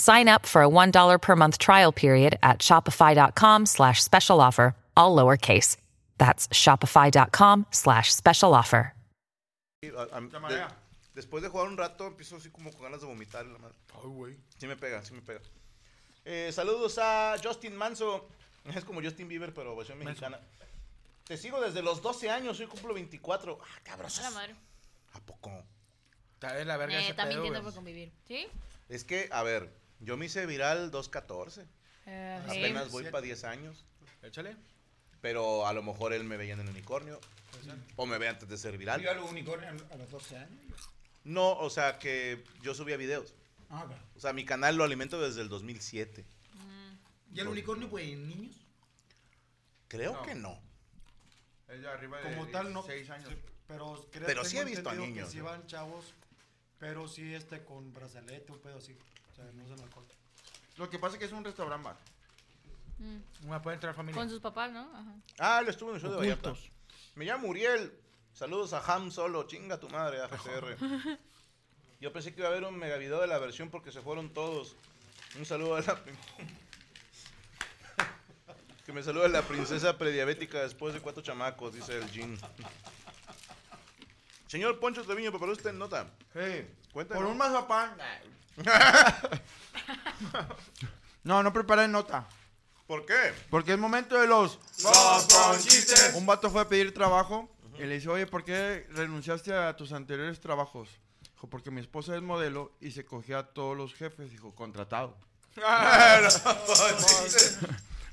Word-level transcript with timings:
Sign 0.00 0.28
up 0.28 0.46
for 0.46 0.62
a 0.62 0.68
$1 0.68 1.20
per 1.20 1.36
month 1.36 1.58
trial 1.58 1.92
period 1.92 2.38
at 2.42 2.60
shopify.com 2.60 3.66
slash 3.66 4.02
special 4.02 4.40
offer, 4.40 4.74
all 4.96 5.14
lowercase. 5.14 5.76
That's 6.16 6.48
shopify.com 6.48 7.66
slash 7.70 8.10
special 8.10 8.54
offer. 8.54 8.94
A- 9.82 10.16
a- 10.16 10.48
de- 10.48 10.66
después 11.14 11.42
de 11.42 11.48
jugar 11.50 11.66
un 11.68 11.76
rato, 11.76 12.06
empiezo 12.06 12.36
así 12.36 12.50
como 12.50 12.70
con 12.72 12.82
ganas 12.84 13.00
de 13.02 13.06
vomitar. 13.06 13.44
la 13.44 13.58
madre. 13.58 13.74
Ay, 13.94 14.08
güey. 14.08 14.36
Sí 14.58 14.66
me 14.66 14.76
pega, 14.76 15.04
sí 15.04 15.12
me 15.12 15.20
pega. 15.20 15.40
Eh, 16.24 16.50
saludos 16.52 16.98
a 16.98 17.36
Justin 17.42 17.76
Manso. 17.76 18.26
Es 18.74 18.84
como 18.84 19.02
Justin 19.02 19.28
Bieber, 19.28 19.52
pero 19.52 19.74
versión 19.76 19.98
mexicana. 19.98 20.38
Te 21.24 21.36
sigo 21.36 21.60
desde 21.60 21.82
los 21.82 22.00
12 22.02 22.30
años, 22.30 22.58
hoy 22.60 22.66
cumplo 22.66 22.92
24. 22.94 23.58
Ah, 23.60 23.80
cabrón. 23.82 24.10
A 24.18 24.22
la 24.22 24.30
madre. 24.30 24.54
¿A 25.14 25.20
poco? 25.20 25.50
Está 26.34 26.54
de 26.54 26.64
la 26.64 26.76
verga 26.78 26.96
Eh, 26.96 27.00
ese 27.00 27.10
está 27.10 27.22
pedo, 27.24 27.34
mintiendo 27.34 27.60
güey. 27.60 27.64
por 27.72 27.74
convivir. 27.74 28.12
¿Sí? 28.26 28.46
Es 28.88 29.04
que, 29.04 29.28
a 29.32 29.42
ver, 29.42 29.70
yo 30.00 30.16
me 30.16 30.26
hice 30.26 30.46
viral 30.46 30.90
2.14. 30.90 31.64
Eh, 32.06 32.42
sí. 32.50 32.58
Apenas 32.58 32.90
voy 32.90 33.04
para 33.04 33.20
10 33.22 33.44
años. 33.44 33.84
Échale. 34.22 34.56
Pero 35.20 35.66
a 35.66 35.72
lo 35.72 35.82
mejor 35.82 36.12
él 36.12 36.24
me 36.24 36.36
veía 36.36 36.54
en 36.54 36.60
el 36.60 36.68
unicornio. 36.68 37.20
O 37.96 38.06
me 38.06 38.16
ve 38.18 38.28
antes 38.28 38.48
de 38.48 38.56
ser 38.56 38.78
viral. 38.78 39.02
Yo 39.02 39.10
a 39.10 39.14
los 39.14 39.30
unicornios 39.30 39.82
a 39.90 39.96
los 39.96 40.10
12 40.10 40.36
años. 40.38 40.58
No, 41.24 41.52
o 41.58 41.68
sea 41.68 41.98
que 41.98 42.42
yo 42.62 42.74
subía 42.74 42.96
videos. 42.96 43.34
Ah. 43.68 43.86
O 44.16 44.20
sea, 44.20 44.32
mi 44.32 44.44
canal 44.44 44.76
lo 44.76 44.84
alimento 44.84 45.20
desde 45.20 45.42
el 45.42 45.48
2007. 45.48 46.24
¿Y 47.32 47.40
el 47.40 47.48
unicornio, 47.48 47.88
pues, 47.88 48.08
en 48.08 48.26
niños? 48.28 48.56
Creo 49.88 50.14
No. 50.14 50.22
que 50.22 50.34
no. 50.34 50.58
Es 51.68 51.80
de 51.82 51.88
arriba 51.88 52.18
de 52.20 52.34
Como 52.34 52.48
tal, 52.48 52.72
no. 52.72 52.82
6 52.82 53.10
años. 53.10 53.28
sí, 53.28 53.36
pero 53.68 54.08
creo- 54.10 54.26
Pero 54.26 54.44
sí 54.44 54.58
he 54.58 54.64
visto 54.64 54.80
entendido 54.90 55.06
niños, 55.06 55.26
Que 55.28 55.32
sí 55.34 55.40
van 55.40 55.66
chavos, 55.66 56.14
pero 56.78 57.06
sí 57.06 57.34
este 57.34 57.62
con 57.64 57.92
brazalete, 57.92 58.50
un 58.50 58.58
pedo 58.60 58.78
así. 58.78 58.96
Sea, 59.40 59.76
no. 59.76 59.86
Lo 60.76 60.90
que 60.90 60.98
pasa 60.98 61.14
es 61.14 61.18
que 61.18 61.26
es 61.26 61.32
un 61.32 61.44
restaurante 61.44 61.84
bar. 61.84 61.96
Mm. 62.98 63.48
Una 63.48 63.62
puede 63.62 63.74
entrar 63.76 63.94
familia. 63.94 64.20
Con 64.20 64.28
sus 64.30 64.40
papás, 64.40 64.70
¿no? 64.72 64.80
Ajá. 64.94 65.14
Ah, 65.38 65.60
él 65.62 65.68
estuvo 65.68 65.90
en 65.90 65.96
el 65.96 66.02
show 66.02 66.10
de 66.10 66.16
Vallarta. 66.16 66.54
Me 67.14 67.24
llamo 67.24 67.46
Muriel. 67.48 67.92
Saludos 68.32 68.72
a 68.72 68.80
Ham 68.80 69.10
Solo. 69.10 69.46
Chinga 69.46 69.78
tu 69.78 69.88
madre, 69.88 70.20
AGCR. 70.20 70.76
Yo 72.00 72.12
pensé 72.12 72.32
que 72.32 72.40
iba 72.40 72.48
a 72.48 72.52
haber 72.52 72.64
un 72.64 72.78
mega 72.78 72.96
video 72.96 73.20
de 73.20 73.26
la 73.26 73.38
versión 73.38 73.68
porque 73.70 73.92
se 73.92 74.00
fueron 74.00 74.32
todos. 74.32 74.76
Un 75.36 75.44
saludo 75.44 75.76
a 75.76 75.80
la... 75.82 76.00
que 78.86 78.92
me 78.92 79.02
saluda 79.02 79.28
la 79.28 79.42
princesa 79.42 79.98
prediabética 79.98 80.62
después 80.62 80.94
de 80.94 81.00
cuatro 81.00 81.22
chamacos, 81.22 81.74
dice 81.74 81.98
el 81.98 82.08
Jin. 82.10 82.38
Señor 84.50 84.80
Poncho 84.80 85.04
Treviño, 85.04 85.30
¿preparó 85.30 85.52
usted 85.52 85.72
nota? 85.72 86.10
Sí. 86.32 86.66
Cuéntanos. 86.92 87.22
Por 87.22 87.30
un 87.30 87.38
mazapán. 87.38 87.96
no, 91.22 91.44
no 91.44 91.52
preparé 91.52 91.86
nota. 91.86 92.26
¿Por 92.88 93.06
qué? 93.06 93.32
Porque 93.48 93.74
es 93.74 93.78
momento 93.78 94.20
de 94.20 94.26
los... 94.26 94.58
Un 96.14 96.26
vato 96.26 96.50
fue 96.50 96.62
a 96.62 96.68
pedir 96.68 96.92
trabajo 96.92 97.48
y 97.78 97.84
le 97.84 97.94
dice, 97.94 98.08
oye, 98.08 98.26
¿por 98.26 98.42
qué 98.42 98.88
renunciaste 98.90 99.54
a 99.54 99.76
tus 99.76 99.92
anteriores 99.92 100.40
trabajos? 100.40 100.88
Dijo, 101.32 101.46
porque 101.48 101.70
mi 101.70 101.80
esposa 101.80 102.16
es 102.16 102.22
modelo 102.22 102.72
y 102.80 102.90
se 102.90 103.04
cogía 103.04 103.38
a 103.38 103.46
todos 103.46 103.76
los 103.76 103.94
jefes. 103.94 104.32
Dijo, 104.32 104.52
contratado. 104.56 105.16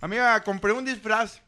Amiga, 0.02 0.44
compré 0.44 0.72
un 0.72 0.86
disfraz 0.86 1.42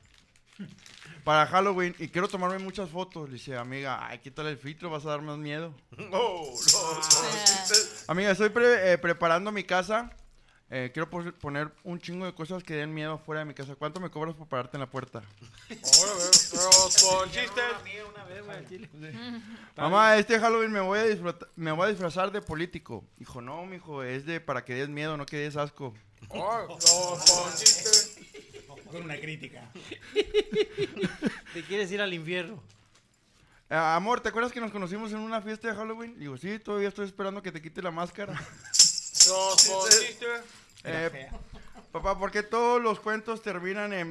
para 1.23 1.45
Halloween 1.47 1.95
y 1.99 2.07
quiero 2.09 2.27
tomarme 2.27 2.59
muchas 2.59 2.89
fotos. 2.89 3.27
Le 3.29 3.33
dice, 3.35 3.55
amiga, 3.57 4.05
ay, 4.07 4.19
quítale 4.19 4.49
el 4.51 4.57
filtro, 4.57 4.89
vas 4.89 5.05
a 5.05 5.09
dar 5.09 5.21
más 5.21 5.37
miedo. 5.37 5.73
Oh, 6.11 6.53
no, 6.73 6.93
no, 6.93 7.01
chistes. 7.45 8.05
Amiga, 8.07 8.31
estoy 8.31 8.49
pre- 8.49 8.93
eh, 8.93 8.97
preparando 8.97 9.51
mi 9.51 9.63
casa. 9.63 10.09
Eh, 10.71 10.91
quiero 10.93 11.09
poner 11.09 11.71
un 11.83 11.99
chingo 11.99 12.27
de 12.27 12.35
cosas 12.35 12.63
que 12.63 12.75
den 12.75 12.93
miedo 12.93 13.17
fuera 13.17 13.39
de 13.39 13.45
mi 13.45 13.55
casa. 13.55 13.73
¿Cuánto 13.75 13.99
me 13.99 14.11
cobras 14.11 14.35
por 14.35 14.47
pararte 14.47 14.77
en 14.77 14.81
la 14.81 14.89
puerta? 14.89 15.23
Con 15.67 17.31
chistes. 17.31 19.15
Mamá, 19.75 20.17
este 20.17 20.39
Halloween 20.39 20.71
me 20.71 20.79
voy, 20.79 20.99
a 20.99 21.05
me 21.55 21.71
voy 21.71 21.85
a 21.85 21.89
disfrazar 21.89 22.31
de 22.31 22.41
político. 22.43 23.03
Dijo, 23.17 23.41
no, 23.41 23.65
mijo, 23.65 24.03
es 24.03 24.25
de 24.27 24.39
para 24.41 24.63
que 24.63 24.75
des 24.75 24.89
miedo, 24.89 25.17
no 25.17 25.25
que 25.25 25.37
des 25.37 25.55
asco. 25.57 25.93
Con 26.27 26.67
chistes. 27.57 28.15
Con 28.91 29.03
una 29.03 29.17
crítica. 29.19 29.69
Te 31.53 31.63
quieres 31.63 31.91
ir 31.91 32.01
al 32.01 32.13
infierno. 32.13 32.61
Eh, 33.69 33.75
amor, 33.75 34.21
¿te 34.21 34.29
acuerdas 34.29 34.51
que 34.51 34.59
nos 34.59 34.71
conocimos 34.71 35.11
en 35.11 35.19
una 35.19 35.41
fiesta 35.41 35.67
de 35.67 35.75
Halloween? 35.75 36.17
Digo, 36.17 36.37
sí, 36.37 36.57
todavía 36.59 36.87
estoy 36.89 37.05
esperando 37.05 37.41
que 37.41 37.51
te 37.51 37.61
quite 37.61 37.81
la 37.81 37.91
máscara. 37.91 38.33
Chistes. 38.71 40.41
Eh, 40.83 41.29
papá, 41.91 42.17
¿por 42.17 42.31
qué 42.31 42.41
todos 42.43 42.81
los 42.81 42.99
cuentos 42.99 43.41
terminan 43.43 43.93
en... 43.93 44.09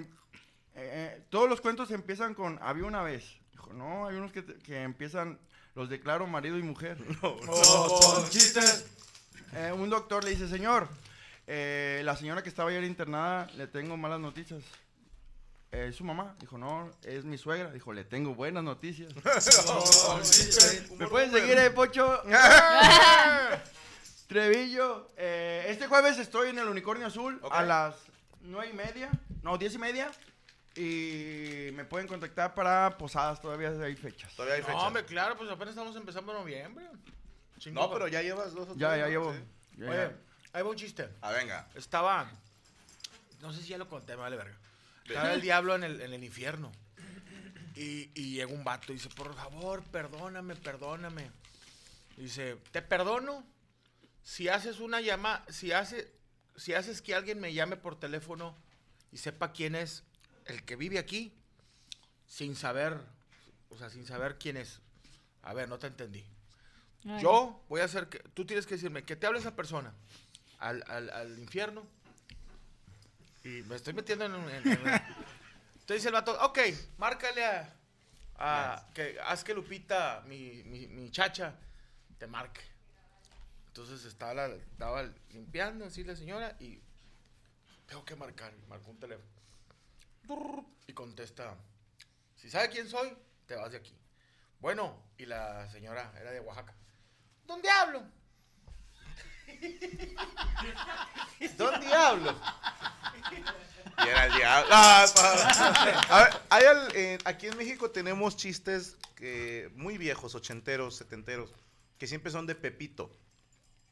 eh, 0.74 1.16
eh, 1.16 1.22
todos 1.30 1.48
los 1.48 1.60
cuentos 1.60 1.90
empiezan 1.90 2.34
con 2.34 2.58
había 2.62 2.84
una 2.84 3.02
vez? 3.02 3.24
Dijo, 3.52 3.72
no, 3.72 4.06
hay 4.06 4.16
unos 4.16 4.30
que, 4.32 4.42
te- 4.42 4.58
que 4.58 4.82
empiezan, 4.82 5.38
los 5.74 5.88
declaro 5.88 6.26
marido 6.26 6.56
y 6.58 6.62
mujer. 6.62 6.98
Con 7.20 7.40
chistes. 8.30 8.86
Eh, 9.54 9.72
un 9.74 9.88
doctor 9.90 10.22
le 10.24 10.30
dice, 10.30 10.46
señor, 10.46 10.88
eh, 11.50 12.02
la 12.04 12.14
señora 12.14 12.42
que 12.42 12.50
estaba 12.50 12.68
ayer 12.70 12.84
internada, 12.84 13.46
le 13.56 13.66
tengo 13.66 13.96
malas 13.96 14.20
noticias. 14.20 14.62
Eh, 15.72 15.86
¿Es 15.88 15.96
su 15.96 16.04
mamá? 16.04 16.36
Dijo, 16.40 16.58
no, 16.58 16.90
es 17.04 17.24
mi 17.24 17.38
suegra. 17.38 17.70
Dijo, 17.72 17.90
le 17.92 18.04
tengo 18.04 18.34
buenas 18.34 18.62
noticias. 18.62 19.12
¿Me 20.98 21.06
pueden 21.08 21.32
seguir, 21.32 21.56
eh, 21.58 21.70
Pocho? 21.70 22.22
Trevillo, 24.28 25.08
eh, 25.16 25.64
este 25.68 25.86
jueves 25.86 26.18
estoy 26.18 26.50
en 26.50 26.58
el 26.58 26.68
Unicornio 26.68 27.06
Azul 27.06 27.38
Ok. 27.42 27.52
a 27.54 27.62
las 27.62 27.94
nueve 28.42 28.70
y 28.72 28.76
media, 28.76 29.10
no, 29.42 29.56
diez 29.56 29.74
y 29.74 29.78
media. 29.78 30.10
Y 30.76 31.70
me 31.72 31.84
pueden 31.86 32.06
contactar 32.06 32.54
para 32.54 32.96
posadas, 32.98 33.40
todavía 33.40 33.70
hay 33.82 33.96
fechas. 33.96 34.32
Todavía 34.36 34.56
hay 34.56 34.60
fecha. 34.60 34.72
pues, 34.74 34.82
No, 34.82 34.86
hombre, 34.86 35.04
claro, 35.06 35.36
pues 35.36 35.50
apenas 35.50 35.70
estamos 35.70 35.96
empezando 35.96 36.32
noviembre. 36.34 36.84
Chingo, 37.58 37.80
No, 37.80 37.90
pero 37.90 38.06
ya 38.06 38.20
llevas 38.22 38.52
dos 38.52 38.68
o 38.68 38.76
Ya, 38.76 38.90
tres, 38.90 38.98
ya 39.00 39.04
¿no? 39.06 39.10
llevo. 39.10 39.32
Sí. 39.32 39.38
ya, 39.78 39.86
Oye, 39.90 39.96
ya. 39.96 40.12
Ahí 40.52 40.62
va 40.62 40.70
un 40.70 40.76
chiste. 40.76 41.08
Ah, 41.20 41.32
venga. 41.32 41.68
Estaba. 41.74 42.30
No 43.40 43.52
sé 43.52 43.62
si 43.62 43.68
ya 43.68 43.78
lo 43.78 43.88
conté, 43.88 44.12
me 44.12 44.22
vale 44.22 44.36
verga. 44.36 44.56
Estaba 45.04 45.32
el 45.32 45.40
diablo 45.40 45.74
en 45.74 45.84
el, 45.84 46.00
en 46.00 46.12
el 46.12 46.24
infierno. 46.24 46.72
Y, 47.74 48.10
y 48.14 48.34
llega 48.34 48.52
un 48.52 48.64
vato 48.64 48.92
y 48.92 48.96
dice: 48.96 49.08
Por 49.10 49.34
favor, 49.34 49.82
perdóname, 49.84 50.56
perdóname. 50.56 51.30
Dice: 52.16 52.58
Te 52.72 52.82
perdono 52.82 53.44
si 54.22 54.48
haces 54.48 54.80
una 54.80 55.00
llama. 55.00 55.44
Si, 55.48 55.72
hace, 55.72 56.12
si 56.56 56.74
haces 56.74 57.00
que 57.00 57.14
alguien 57.14 57.40
me 57.40 57.54
llame 57.54 57.76
por 57.76 57.98
teléfono 57.98 58.56
y 59.12 59.18
sepa 59.18 59.52
quién 59.52 59.74
es 59.74 60.02
el 60.46 60.64
que 60.64 60.76
vive 60.76 60.98
aquí, 60.98 61.32
sin 62.26 62.56
saber. 62.56 62.98
O 63.70 63.78
sea, 63.78 63.90
sin 63.90 64.06
saber 64.06 64.38
quién 64.38 64.56
es. 64.56 64.80
A 65.42 65.54
ver, 65.54 65.68
no 65.68 65.78
te 65.78 65.86
entendí. 65.86 66.24
Ay. 67.04 67.22
Yo 67.22 67.62
voy 67.68 67.80
a 67.80 67.84
hacer 67.84 68.08
que. 68.08 68.18
Tú 68.18 68.44
tienes 68.44 68.66
que 68.66 68.74
decirme 68.74 69.04
que 69.04 69.14
te 69.14 69.26
hable 69.26 69.38
esa 69.38 69.54
persona 69.54 69.94
al, 70.58 70.84
al, 70.88 71.10
al 71.10 71.38
infierno. 71.38 71.86
Y 73.44 73.62
me 73.62 73.76
estoy 73.76 73.92
metiendo 73.94 74.24
en 74.26 74.34
un. 74.34 74.48
en- 74.50 74.66
en- 74.66 74.78
Entonces 74.78 76.02
dice 76.02 76.08
el 76.08 76.14
vato, 76.14 76.36
ok, 76.44 76.58
márcale 76.98 77.44
a. 77.44 77.74
a- 78.36 78.86
que, 78.94 79.18
haz 79.24 79.42
que 79.44 79.54
Lupita, 79.54 80.22
mi, 80.26 80.62
mi, 80.64 80.86
mi 80.86 81.10
chacha, 81.10 81.54
te 82.18 82.26
marque. 82.26 82.60
Entonces 83.68 84.04
estaba, 84.04 84.34
la- 84.34 84.46
estaba 84.54 85.08
limpiando 85.30 85.86
así 85.86 86.04
la 86.04 86.16
señora 86.16 86.56
y. 86.60 86.80
Tengo 87.86 88.04
que 88.04 88.16
marcar. 88.16 88.52
y 88.52 88.66
Marcó 88.68 88.90
un 88.90 88.98
teléfono. 89.00 89.28
Y 90.86 90.92
contesta: 90.92 91.54
Si 92.36 92.50
sabe 92.50 92.68
quién 92.68 92.88
soy, 92.88 93.16
te 93.46 93.54
vas 93.54 93.70
de 93.70 93.78
aquí. 93.78 93.96
Bueno, 94.60 95.00
y 95.16 95.24
la 95.24 95.70
señora 95.70 96.12
era 96.20 96.30
de 96.32 96.40
Oaxaca. 96.40 96.74
¿Dónde 97.46 97.70
hablo? 97.70 98.02
¿Dónde 101.56 101.86
hablo? 101.92 102.34
Y 104.04 104.08
era 104.08 104.26
el 104.26 104.32
diablo. 104.34 104.68
Ah, 104.72 105.06
pa- 105.14 106.02
A 106.08 106.24
ver, 106.24 106.40
hay 106.50 106.64
al- 106.64 106.92
eh, 106.94 107.18
aquí 107.24 107.46
en 107.46 107.56
México 107.56 107.90
tenemos 107.90 108.36
chistes 108.36 108.96
que, 109.16 109.70
muy 109.74 109.98
viejos, 109.98 110.34
ochenteros, 110.34 110.96
setenteros, 110.96 111.50
que 111.98 112.06
siempre 112.06 112.30
son 112.30 112.46
de 112.46 112.54
Pepito. 112.54 113.10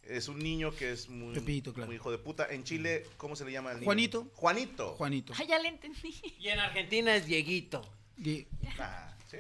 Es 0.05 0.29
un 0.29 0.39
niño 0.39 0.73
que 0.77 0.93
es 0.93 1.09
muy, 1.09 1.35
Pepito, 1.35 1.73
claro. 1.73 1.87
muy 1.89 1.97
hijo 1.97 2.13
de 2.13 2.19
puta. 2.19 2.47
En 2.49 2.63
Chile, 2.63 3.05
¿cómo 3.17 3.35
se 3.35 3.45
le 3.45 3.51
llama 3.51 3.71
al 3.71 3.77
niño? 3.79 3.87
Juanito. 3.87 4.29
Juanito. 4.35 4.95
Juanito. 4.95 5.33
Ay, 5.37 5.49
ya 5.49 5.59
le 5.59 5.69
entendí. 5.69 6.15
Y 6.39 6.49
en 6.49 6.61
Argentina 6.61 7.17
es 7.17 7.27
Dieguito. 7.27 7.83
Die- 8.17 8.47
Ah, 8.79 9.13
¿sí? 9.29 9.39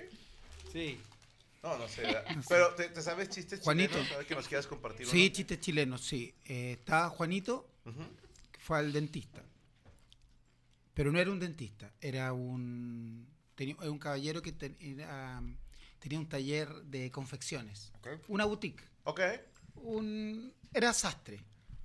Sí. 0.72 1.00
No, 1.62 1.76
no 1.78 1.88
sé. 1.88 2.02
Pero, 2.48 2.74
¿te, 2.74 2.88
te 2.90 3.02
sabes 3.02 3.28
chistes 3.28 3.60
Juanito. 3.60 3.90
chilenos? 3.92 4.08
¿Sabes 4.12 4.26
que 4.26 4.34
nos 4.34 4.48
quieras 4.48 4.66
compartir 4.66 5.06
Sí, 5.06 5.24
uno? 5.26 5.34
chistes 5.34 5.60
chilenos, 5.60 6.00
sí. 6.04 6.34
Eh, 6.44 6.76
está 6.78 7.08
Juanito, 7.10 7.68
que 8.52 8.60
fue 8.60 8.78
al 8.78 8.92
dentista. 8.92 9.42
Pero 10.94 11.12
no 11.12 11.18
era 11.18 11.30
un 11.30 11.38
dentista, 11.38 11.92
era 12.00 12.32
un, 12.32 13.28
tenía, 13.54 13.76
era 13.80 13.90
un 13.90 13.98
caballero 13.98 14.40
que 14.40 14.52
ten- 14.52 14.78
era, 14.80 15.42
tenía 15.98 16.18
un 16.18 16.26
taller 16.28 16.68
de 16.84 17.10
confecciones. 17.10 17.92
Ok. 17.98 18.08
Una 18.28 18.44
boutique. 18.46 18.82
Ok, 19.04 19.20
Un, 19.76 20.54
era 20.72 20.92
sastre, 20.94 21.44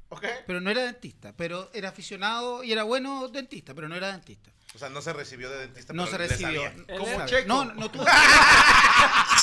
ok. 0.10 0.26
pero 0.48 0.62
no 0.62 0.70
era 0.72 0.84
dentista. 0.86 1.36
Pero 1.36 1.70
era 1.74 1.90
aficionado 1.90 2.64
y 2.64 2.72
era 2.72 2.84
bueno 2.84 3.28
dentista, 3.28 3.74
pero 3.76 3.90
no 3.90 3.96
era 3.96 4.12
dentista. 4.14 4.50
O 4.74 4.80
sea, 4.80 4.88
no 4.88 5.02
se 5.02 5.12
recibió 5.12 5.50
de 5.50 5.58
dentista. 5.60 5.92
No 5.92 6.08
se 6.08 6.18
recibió. 6.18 6.62
¿Cómo 6.98 7.26
Checo? 7.26 7.48
No, 7.50 7.66
no 7.66 7.92
tuvo. 7.92 8.06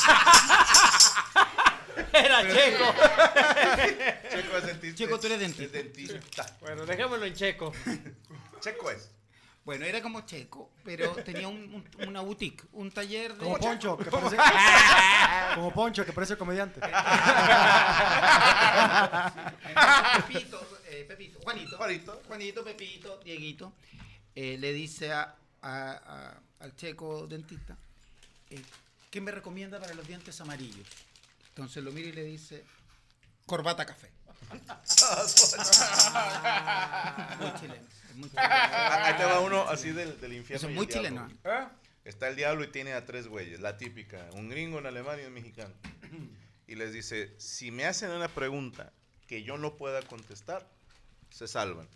Era 2.13 2.43
Checo. 2.43 2.95
Checo 4.31 4.57
es 4.59 4.67
dentista. 4.67 4.97
Checo, 4.97 5.21
tú 5.21 5.27
eres 5.27 5.41
es- 5.43 5.57
dentista. 5.57 5.79
es 5.79 5.85
dentista. 5.85 6.57
Bueno, 6.61 6.87
dejémoslo 6.87 7.25
en 7.27 7.35
Checo. 7.35 7.73
Checo 8.61 8.91
es. 8.91 9.11
Bueno, 9.65 9.85
era 9.85 10.01
como 10.01 10.23
Checo, 10.23 10.71
pero 10.83 11.11
tenía 11.17 11.47
un- 11.47 11.87
un- 11.99 12.09
una 12.09 12.23
boutique, 12.23 12.65
un 12.73 12.91
taller 12.91 13.35
de. 13.35 13.39
Como 13.45 13.59
Poncho, 13.59 13.99
que 13.99 14.11
parece. 14.11 14.37
como 15.55 15.73
Poncho, 15.75 16.07
que 16.07 16.13
parece 16.15 16.39
comediante. 16.39 16.81
Pepito, 20.17 20.67
eh, 20.91 21.05
Pepito, 21.07 21.39
Juanito, 21.43 21.77
Juanito. 21.77 22.23
Juanito, 22.27 22.65
Pepito, 22.65 23.21
Dieguito, 23.23 23.75
eh, 24.35 24.57
le 24.59 24.73
dice 24.73 25.13
a, 25.13 25.35
a- 25.63 25.93
a- 25.93 26.41
al 26.61 26.75
checo 26.75 27.27
dentista, 27.27 27.77
eh, 28.51 28.63
¿qué 29.11 29.21
me 29.21 29.31
recomienda 29.31 29.81
para 29.81 29.95
los 29.95 30.07
dientes 30.07 30.41
amarillos? 30.41 30.87
Entonces 31.49 31.83
lo 31.83 31.93
mira 31.93 32.09
y 32.09 32.13
le 32.13 32.25
dice, 32.25 32.65
corbata 33.47 33.85
café. 33.87 34.11
muy 37.39 37.55
chileno, 37.55 37.87
es 38.09 38.15
muy 38.15 38.29
chileno. 38.31 38.37
Ah, 38.37 39.05
Ahí 39.05 39.17
te 39.17 39.25
va 39.25 39.41
uno 39.41 39.69
así 39.69 39.91
del, 39.91 40.21
del 40.21 40.33
infierno. 40.35 40.57
Eso 40.57 40.67
es 40.69 40.73
y 40.73 40.75
muy 40.77 40.87
el 40.87 40.93
chileno. 40.93 41.29
¿Eh? 41.45 41.67
Está 42.05 42.29
el 42.29 42.37
diablo 42.37 42.65
y 42.65 42.69
tiene 42.69 42.95
a 42.95 43.05
tres 43.05 43.27
güeyes, 43.27 43.61
la 43.61 43.77
típica. 43.77 44.31
Un 44.33 44.49
gringo, 44.49 44.79
un 44.79 44.87
alemán 44.87 45.21
y 45.21 45.25
un 45.25 45.35
mexicano. 45.35 45.75
Y 46.67 46.75
les 46.75 46.93
dice, 46.93 47.35
si 47.39 47.71
me 47.71 47.85
hacen 47.85 48.11
una 48.11 48.29
pregunta 48.29 48.93
que 49.27 49.43
yo 49.43 49.59
no 49.59 49.77
pueda 49.77 50.01
contestar, 50.03 50.67
se 51.31 51.47
salvan. 51.49 51.89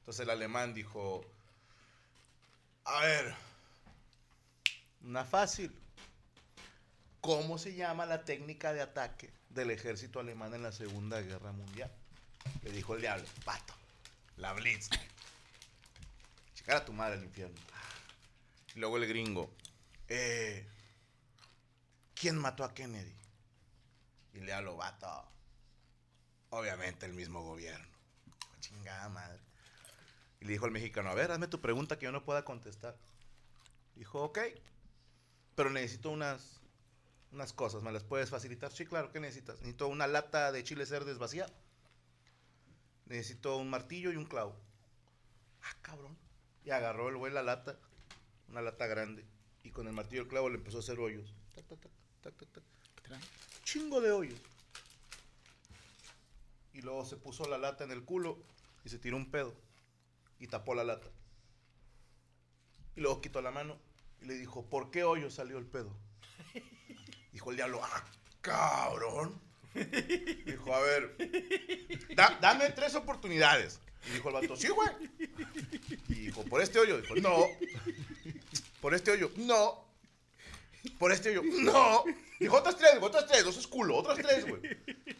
Entonces 0.00 0.24
el 0.24 0.30
alemán 0.30 0.74
dijo, 0.74 1.24
a 2.84 3.00
ver, 3.00 3.34
una 5.02 5.24
fácil. 5.24 5.72
¿Cómo 7.24 7.56
se 7.56 7.74
llama 7.74 8.04
la 8.04 8.22
técnica 8.22 8.74
de 8.74 8.82
ataque 8.82 9.32
del 9.48 9.70
ejército 9.70 10.20
alemán 10.20 10.52
en 10.52 10.62
la 10.62 10.72
Segunda 10.72 11.22
Guerra 11.22 11.52
Mundial? 11.52 11.90
Le 12.62 12.70
dijo 12.70 12.94
el 12.94 13.00
diablo, 13.00 13.24
pato, 13.46 13.72
la 14.36 14.52
Blitz. 14.52 14.90
Checar 16.54 16.76
a 16.76 16.84
tu 16.84 16.92
madre 16.92 17.14
al 17.14 17.24
infierno. 17.24 17.58
Y 18.74 18.78
luego 18.78 18.98
el 18.98 19.08
gringo, 19.08 19.50
eh, 20.06 20.66
¿quién 22.14 22.36
mató 22.36 22.62
a 22.62 22.74
Kennedy? 22.74 23.14
Y 24.34 24.40
le 24.40 24.44
diablo, 24.44 24.76
vato, 24.76 25.26
obviamente 26.50 27.06
el 27.06 27.14
mismo 27.14 27.42
gobierno. 27.42 27.88
Chingada 28.60 29.08
madre. 29.08 29.40
Y 30.40 30.44
le 30.44 30.52
dijo 30.52 30.66
al 30.66 30.72
mexicano, 30.72 31.08
a 31.08 31.14
ver, 31.14 31.30
hazme 31.30 31.48
tu 31.48 31.62
pregunta 31.62 31.98
que 31.98 32.04
yo 32.04 32.12
no 32.12 32.22
pueda 32.22 32.44
contestar. 32.44 32.94
Dijo, 33.96 34.22
ok, 34.24 34.40
pero 35.54 35.70
necesito 35.70 36.10
unas, 36.10 36.60
unas 37.34 37.52
cosas, 37.52 37.82
¿me 37.82 37.92
las 37.92 38.04
puedes 38.04 38.30
facilitar? 38.30 38.70
Sí, 38.70 38.86
claro, 38.86 39.10
¿qué 39.10 39.20
necesitas? 39.20 39.56
Necesito 39.56 39.88
una 39.88 40.06
lata 40.06 40.52
de 40.52 40.62
chile 40.62 40.86
cerdes 40.86 41.18
vacía. 41.18 41.46
Necesito 43.06 43.56
un 43.56 43.68
martillo 43.68 44.12
y 44.12 44.16
un 44.16 44.24
clavo. 44.24 44.56
Ah, 45.62 45.76
cabrón. 45.82 46.16
Y 46.64 46.70
agarró 46.70 47.08
el 47.08 47.16
güey 47.16 47.32
la 47.32 47.42
lata, 47.42 47.76
una 48.48 48.62
lata 48.62 48.86
grande, 48.86 49.24
y 49.64 49.70
con 49.70 49.86
el 49.88 49.92
martillo 49.92 50.22
y 50.22 50.24
el 50.24 50.30
clavo 50.30 50.48
le 50.48 50.56
empezó 50.56 50.78
a 50.78 50.80
hacer 50.80 50.98
hoyos. 50.98 51.34
Tac, 51.54 51.66
tac, 51.66 51.80
tac, 52.22 52.36
tac, 52.36 52.52
tac, 52.52 52.62
tac. 53.02 53.20
Chingo 53.64 54.00
de 54.00 54.12
hoyos. 54.12 54.40
Y 56.72 56.82
luego 56.82 57.04
se 57.04 57.16
puso 57.16 57.46
la 57.48 57.58
lata 57.58 57.84
en 57.84 57.90
el 57.90 58.04
culo 58.04 58.38
y 58.84 58.88
se 58.88 58.98
tiró 58.98 59.16
un 59.16 59.30
pedo 59.30 59.54
y 60.38 60.46
tapó 60.46 60.74
la 60.74 60.84
lata. 60.84 61.08
Y 62.96 63.00
luego 63.00 63.20
quitó 63.20 63.42
la 63.42 63.50
mano 63.50 63.76
y 64.22 64.26
le 64.26 64.34
dijo, 64.34 64.64
¿por 64.66 64.90
qué 64.90 65.04
hoyo 65.04 65.30
salió 65.30 65.58
el 65.58 65.66
pedo? 65.66 65.94
Dijo 67.44 67.50
el 67.50 67.56
diablo, 67.56 67.80
ah, 67.84 68.02
cabrón. 68.40 69.38
Dijo, 69.74 70.74
a 70.74 70.80
ver, 70.80 71.14
da- 72.16 72.38
dame 72.40 72.70
tres 72.70 72.94
oportunidades. 72.94 73.80
Y 74.08 74.12
dijo 74.12 74.28
el 74.30 74.34
vato, 74.36 74.56
sí, 74.56 74.68
güey. 74.68 74.88
Y 76.08 76.14
dijo, 76.14 76.42
¿por 76.44 76.62
este 76.62 76.78
hoyo? 76.78 76.98
Dijo, 77.02 77.14
no. 77.16 77.44
¿Por 78.80 78.94
este 78.94 79.10
hoyo? 79.10 79.30
No. 79.36 79.84
¿Por 80.98 81.12
este 81.12 81.36
hoyo? 81.36 81.42
No. 81.60 82.04
Dijo, 82.40 82.56
otras 82.56 82.78
tres, 82.78 82.92
güey, 82.98 83.04
otras 83.04 83.26
tres, 83.26 83.44
dos 83.44 83.58
es 83.58 83.66
culo, 83.66 83.98
otras 83.98 84.16
tres, 84.16 84.48
güey. 84.48 84.62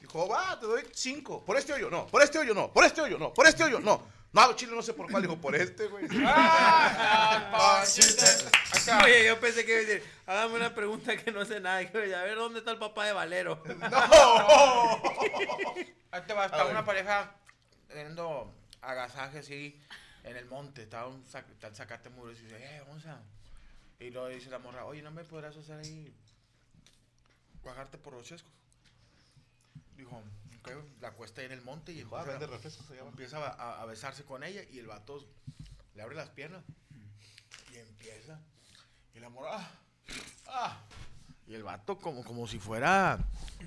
Dijo, 0.01 0.27
va, 0.27 0.59
te 0.59 0.65
doy 0.65 0.83
cinco. 0.95 1.45
¿Por 1.45 1.59
este 1.59 1.75
hoyo? 1.75 1.91
No. 1.91 2.07
¿Por 2.07 2.23
este 2.23 2.39
hoyo? 2.39 2.55
No. 2.55 2.73
¿Por 2.73 2.87
este 2.87 3.03
hoyo? 3.03 3.19
No. 3.19 3.35
¿Por 3.35 3.47
este 3.47 3.65
hoyo? 3.65 3.81
No. 3.81 4.03
No, 4.33 4.57
chile, 4.57 4.73
no 4.75 4.81
sé 4.83 4.95
por 4.95 5.11
cuál. 5.11 5.21
Dijo, 5.23 5.37
por 5.37 5.55
este, 5.55 5.89
güey. 5.89 6.07
Oye, 9.05 9.27
yo 9.27 9.41
pensé 9.41 9.65
que 9.65 9.73
iba 9.73 9.81
a 9.81 9.85
decir, 9.85 10.11
hágame 10.27 10.55
una 10.55 10.75
pregunta 10.75 11.17
que 11.17 11.31
no 11.33 11.45
sé 11.45 11.61
nada. 11.61 11.83
Y 11.83 11.91
yo, 11.93 11.99
A 12.19 12.23
ver, 12.23 12.37
¿dónde 12.37 12.59
está 12.61 12.71
el 12.73 12.79
papá 12.79 13.07
de 13.07 13.13
Valero? 13.13 13.63
¡No! 13.91 15.03
Ahí 16.11 16.23
te 16.27 16.33
va, 16.35 16.47
estaba 16.47 16.71
una 16.71 16.85
pareja 16.85 17.35
teniendo 17.89 18.53
agasaje 18.83 19.39
así 19.39 19.81
en 20.23 20.37
el 20.37 20.47
monte. 20.47 20.83
Estaba 20.83 21.09
un 21.09 21.25
sac 21.27 21.49
está 21.51 21.69
el 21.69 21.75
zacate 21.77 22.09
muros 22.11 22.39
y 22.41 22.43
dice, 22.45 22.57
eh, 22.59 22.83
vamos 22.87 23.05
a. 23.07 23.21
Y 24.01 24.11
luego 24.11 24.29
dice 24.29 24.51
la 24.51 24.59
morra, 24.59 24.85
oye, 24.85 25.03
¿no 25.03 25.11
me 25.11 25.25
podrás 25.25 25.57
hacer 25.57 25.79
ahí 25.79 26.13
bajarte 27.65 27.97
por 27.99 28.13
los 28.13 28.27
chescos? 28.27 28.51
Dijo, 29.97 30.23
ok, 30.61 30.71
la 31.01 31.13
cuesta 31.13 31.41
ahí 31.41 31.47
en 31.47 31.53
el 31.53 31.63
monte 31.63 31.93
y 31.93 31.97
Dijo, 31.97 32.17
ah, 32.17 32.21
empieza- 32.21 32.39
vende 32.39 32.55
refrescos, 32.55 32.87
se 32.87 32.97
llama. 32.97 33.11
empieza 33.11 33.39
a, 33.39 33.51
a- 33.53 33.83
a 33.83 33.85
besarse 33.87 34.25
con 34.25 34.43
ella 34.45 34.63
y 34.71 34.79
el 34.81 34.87
vato 34.87 35.25
le 35.95 36.03
abre 36.03 36.17
las 36.17 36.29
piernas 36.31 36.63
y 37.73 37.79
empieza. 37.79 38.39
Y 39.15 39.21
la 39.21 39.29
morra, 39.29 39.57
ah, 39.57 39.71
ah. 40.49 40.85
Y 41.47 41.55
el 41.55 41.63
vato 41.63 41.99
como, 41.99 42.25
como 42.25 42.47
si 42.49 42.59
fuera, 42.59 43.19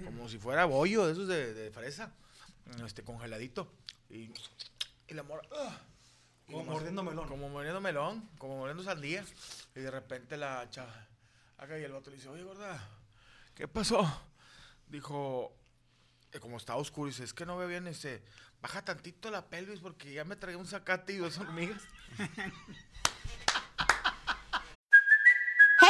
como 0.04 0.28
si 0.28 0.38
fuera 0.40 0.66
bollo 0.66 1.06
de 1.06 1.14
esos 1.14 1.28
de, 1.28 1.54
de 1.54 1.72
fresa, 1.72 2.12
este, 2.86 3.04
congeladito. 3.04 3.72
Y, 4.10 4.32
y 5.08 5.14
la 5.14 5.24
morra, 5.24 5.44
ah. 5.54 5.78
Y 6.48 6.54
Como 6.54 6.66
mordiendo 6.66 7.04
melón. 7.04 7.28
Como 7.28 7.50
mordiendo 7.50 7.82
melón, 7.82 8.30
como 8.38 8.58
mordiendo 8.58 8.84
sandía. 8.84 9.24
Y 9.76 9.80
de 9.82 9.92
repente 9.92 10.38
la 10.38 10.70
chava, 10.70 11.08
acá 11.58 11.78
y 11.78 11.84
el 11.84 11.92
vato 11.92 12.10
le 12.10 12.16
dice, 12.18 12.30
oye, 12.30 12.44
gorda, 12.44 12.82
¿qué 13.54 13.68
pasó? 13.68 14.06
Dijo, 14.88 15.54
eh, 16.32 16.40
como 16.40 16.58
estaba 16.58 16.80
oscuro, 16.80 17.08
dice, 17.08 17.24
es 17.24 17.34
que 17.34 17.46
no 17.46 17.58
veo 17.58 17.68
bien, 17.68 17.88
este, 17.88 18.24
baja 18.62 18.84
tantito 18.84 19.30
la 19.30 19.46
pelvis 19.50 19.80
porque 19.82 20.14
ya 20.14 20.24
me 20.24 20.36
traía 20.36 20.58
un 20.58 20.68
zacate 20.68 21.14
y 21.14 21.18
dos 21.18 21.38
hormigas. 21.38 21.82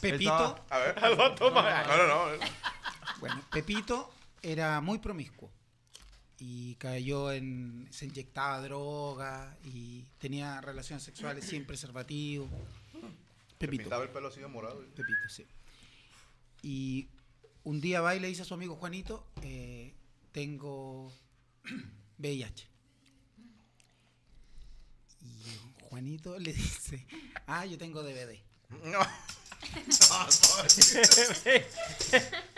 Pepito. 0.00 0.64
A 0.70 0.78
ver. 0.78 0.94
No, 1.00 1.96
no, 1.96 2.06
no. 2.06 2.46
Bueno, 3.20 3.42
Pepito 3.50 4.12
era 4.42 4.80
muy 4.80 4.98
promiscuo 4.98 5.50
y 6.38 6.76
cayó 6.76 7.32
en. 7.32 7.88
se 7.90 8.06
inyectaba 8.06 8.60
droga 8.60 9.56
y 9.64 10.04
tenía 10.18 10.60
relaciones 10.60 11.02
sexuales 11.02 11.44
sin 11.44 11.64
preservativo. 11.66 12.48
Se 12.92 13.66
Pepito. 13.66 13.82
pintaba 13.82 14.04
el 14.04 14.10
pelo 14.10 14.28
así 14.28 14.38
de 14.40 14.46
morado. 14.46 14.80
Pepito, 14.94 15.28
sí. 15.28 15.44
Y 16.62 17.08
un 17.64 17.80
día 17.80 18.00
va 18.00 18.14
y 18.14 18.20
le 18.20 18.28
dice 18.28 18.42
a 18.42 18.44
su 18.44 18.54
amigo 18.54 18.76
Juanito: 18.76 19.26
eh, 19.42 19.92
Tengo 20.30 21.12
VIH. 22.18 22.68
Y 25.22 25.82
Juanito 25.82 26.38
le 26.38 26.52
dice: 26.52 27.04
Ah, 27.46 27.66
yo 27.66 27.76
tengo 27.78 28.02
DVD. 28.04 28.38
No. 28.84 29.00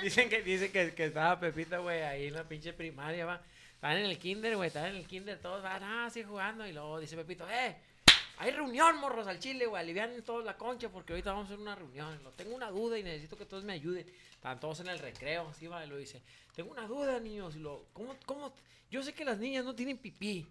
dicen 0.02 0.28
que, 0.28 0.42
dicen 0.42 0.72
que, 0.72 0.94
que 0.94 1.04
estaba 1.06 1.40
Pepito, 1.40 1.82
güey, 1.82 2.02
ahí 2.02 2.26
en 2.26 2.34
la 2.34 2.46
pinche 2.46 2.72
primaria, 2.72 3.26
va. 3.26 3.40
Estaban 3.74 3.98
en 3.98 4.06
el 4.06 4.18
kinder, 4.18 4.56
güey, 4.56 4.66
estaban 4.66 4.90
en 4.90 4.96
el 4.96 5.06
kinder, 5.06 5.40
todos 5.40 5.62
van 5.62 5.82
ah, 5.82 6.06
así 6.06 6.22
jugando. 6.22 6.66
Y 6.66 6.72
luego 6.72 7.00
dice 7.00 7.16
Pepito, 7.16 7.48
eh, 7.48 7.76
hay 8.36 8.50
reunión, 8.50 8.98
morros, 8.98 9.26
al 9.26 9.38
chile, 9.38 9.66
güey, 9.66 9.82
alivianen 9.82 10.22
todos 10.22 10.44
la 10.44 10.56
concha 10.56 10.88
porque 10.88 11.12
ahorita 11.12 11.32
vamos 11.32 11.44
a 11.44 11.54
hacer 11.54 11.60
una 11.60 11.74
reunión. 11.74 12.22
Lo, 12.22 12.30
tengo 12.32 12.54
una 12.54 12.70
duda 12.70 12.98
y 12.98 13.02
necesito 13.02 13.36
que 13.36 13.46
todos 13.46 13.64
me 13.64 13.72
ayuden. 13.72 14.06
Estaban 14.32 14.60
todos 14.60 14.80
en 14.80 14.88
el 14.88 14.98
recreo, 14.98 15.48
así 15.48 15.66
va, 15.66 15.84
y 15.84 15.88
lo 15.88 15.96
dice, 15.96 16.22
tengo 16.54 16.70
una 16.70 16.86
duda, 16.86 17.18
niños. 17.20 17.56
Y 17.56 17.60
lo, 17.60 17.86
¿cómo, 17.92 18.16
cómo? 18.26 18.52
Yo 18.90 19.02
sé 19.02 19.12
que 19.12 19.24
las 19.24 19.38
niñas 19.38 19.64
no 19.64 19.74
tienen 19.74 19.98
pipí. 19.98 20.46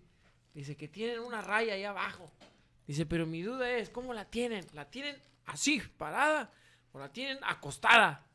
Dice 0.54 0.76
que 0.76 0.88
tienen 0.88 1.20
una 1.20 1.42
raya 1.42 1.74
ahí 1.74 1.84
abajo. 1.84 2.32
Dice, 2.88 3.06
pero 3.06 3.28
mi 3.28 3.42
duda 3.42 3.70
es, 3.72 3.90
¿cómo 3.90 4.14
la 4.14 4.26
tienen? 4.26 4.66
¿La 4.74 4.86
tienen 4.86 5.16
así, 5.50 5.80
parada? 5.98 6.52
¿O 6.92 7.00
la 7.00 7.12
tienen 7.12 7.40
acostada? 7.44 8.26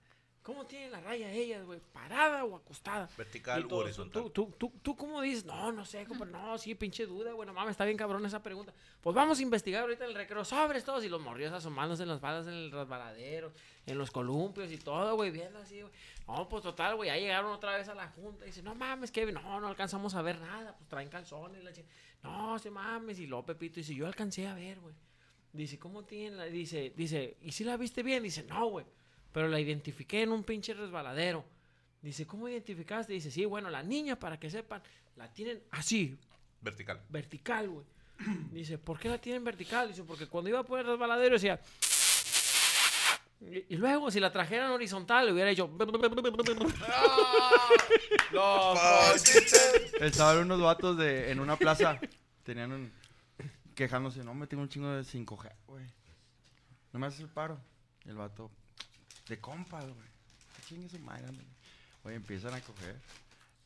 ¿Cómo 0.44 0.66
tienen 0.66 0.92
la 0.92 1.00
raya 1.00 1.30
ellas, 1.30 1.64
güey? 1.64 1.80
¿Parada 1.94 2.44
o 2.44 2.54
acostada? 2.54 3.08
Vertical 3.16 3.66
todos, 3.66 3.84
horizontal. 3.84 4.24
¿Tú, 4.24 4.30
tú, 4.30 4.52
tú, 4.58 4.72
tú 4.82 4.94
cómo 4.94 5.22
dices? 5.22 5.46
No, 5.46 5.72
no 5.72 5.86
sé, 5.86 6.04
compa, 6.04 6.26
no, 6.26 6.58
sí, 6.58 6.74
pinche 6.74 7.06
duda, 7.06 7.32
güey, 7.32 7.46
no 7.46 7.54
mames, 7.54 7.70
está 7.70 7.86
bien 7.86 7.96
cabrón 7.96 8.26
esa 8.26 8.42
pregunta. 8.42 8.74
Pues 9.00 9.16
vamos 9.16 9.38
a 9.38 9.42
investigar 9.42 9.80
ahorita 9.80 10.04
en 10.04 10.10
el 10.10 10.16
recreo, 10.16 10.44
sobres 10.44 10.84
todos, 10.84 11.02
y 11.02 11.08
los 11.08 11.22
morrios 11.22 11.50
asomándose 11.50 12.02
en 12.02 12.10
las 12.10 12.20
balas, 12.20 12.46
en 12.46 12.52
el 12.52 12.70
resbaladero, 12.70 13.54
en 13.86 13.96
los 13.96 14.10
columpios 14.10 14.70
y 14.70 14.76
todo, 14.76 15.16
güey, 15.16 15.30
viendo 15.30 15.60
así, 15.60 15.80
güey. 15.80 15.94
No, 16.28 16.46
pues 16.46 16.62
total, 16.62 16.96
güey, 16.96 17.08
ya 17.08 17.16
llegaron 17.16 17.50
otra 17.50 17.78
vez 17.78 17.88
a 17.88 17.94
la 17.94 18.08
junta 18.08 18.44
y 18.44 18.48
dice, 18.48 18.62
no 18.62 18.74
mames, 18.74 19.10
Kevin, 19.10 19.36
no, 19.36 19.60
no 19.62 19.68
alcanzamos 19.68 20.14
a 20.14 20.20
ver 20.20 20.38
nada, 20.40 20.76
pues 20.76 20.90
traen 20.90 21.08
calzones, 21.08 21.64
la 21.64 21.72
No, 22.22 22.58
se 22.58 22.70
mames, 22.70 23.18
y 23.18 23.26
luego 23.26 23.46
Pepito 23.46 23.76
dice, 23.76 23.94
yo 23.94 24.06
alcancé 24.06 24.46
a 24.46 24.52
ver, 24.52 24.78
güey. 24.80 24.94
Dice, 25.54 25.78
¿cómo 25.78 26.02
tiene 26.02 26.36
la? 26.36 26.44
Dice, 26.46 26.92
dice, 26.96 27.36
¿y 27.40 27.52
si 27.52 27.62
la 27.62 27.76
viste 27.76 28.02
bien? 28.02 28.22
Dice, 28.24 28.42
no, 28.42 28.66
güey. 28.66 28.84
Pero 29.32 29.46
la 29.48 29.60
identifiqué 29.60 30.22
en 30.22 30.32
un 30.32 30.42
pinche 30.42 30.74
resbaladero. 30.74 31.44
Dice, 32.02 32.26
¿cómo 32.26 32.48
identificaste? 32.48 33.12
Dice, 33.12 33.30
sí, 33.30 33.44
bueno, 33.44 33.70
la 33.70 33.82
niña, 33.82 34.18
para 34.18 34.38
que 34.38 34.50
sepan, 34.50 34.82
la 35.16 35.32
tienen 35.32 35.62
así, 35.70 36.18
Vertical. 36.60 37.00
vertical, 37.08 37.68
güey. 37.68 37.86
Dice, 38.52 38.78
¿por 38.78 38.98
qué 38.98 39.08
la 39.08 39.18
tienen 39.18 39.44
vertical? 39.44 39.88
Dice, 39.88 40.02
porque 40.02 40.26
cuando 40.26 40.50
iba 40.50 40.62
por 40.64 40.80
el 40.80 40.86
resbaladero 40.86 41.34
decía. 41.34 41.60
Y, 43.40 43.74
y 43.74 43.76
luego, 43.76 44.10
si 44.10 44.18
la 44.20 44.32
trajeran 44.32 44.70
horizontal, 44.72 45.26
le 45.26 45.32
hubiera 45.32 45.50
hecho. 45.50 45.70
Los 48.32 49.24
Estaban 50.00 50.38
unos 50.38 50.60
vatos 50.60 50.96
de, 50.98 51.30
en 51.30 51.40
una 51.40 51.56
plaza. 51.56 52.00
Tenían 52.42 52.72
un. 52.72 53.03
Quejándose, 53.74 54.22
no, 54.22 54.34
me 54.34 54.46
tengo 54.46 54.62
un 54.62 54.68
chingo 54.68 54.90
de 54.90 55.02
5G, 55.02 55.52
güey. 55.66 55.84
No 56.92 57.00
me 57.00 57.06
haces 57.06 57.20
el 57.20 57.28
paro. 57.28 57.58
Y 58.04 58.10
el 58.10 58.16
vato, 58.16 58.50
de 59.28 59.40
compas, 59.40 59.84
güey. 59.84 60.08
Chingue 60.66 60.88
su 60.88 60.98
madre. 61.00 61.26
Oye, 62.04 62.14
empiezan 62.14 62.54
a 62.54 62.60
coger. 62.60 63.00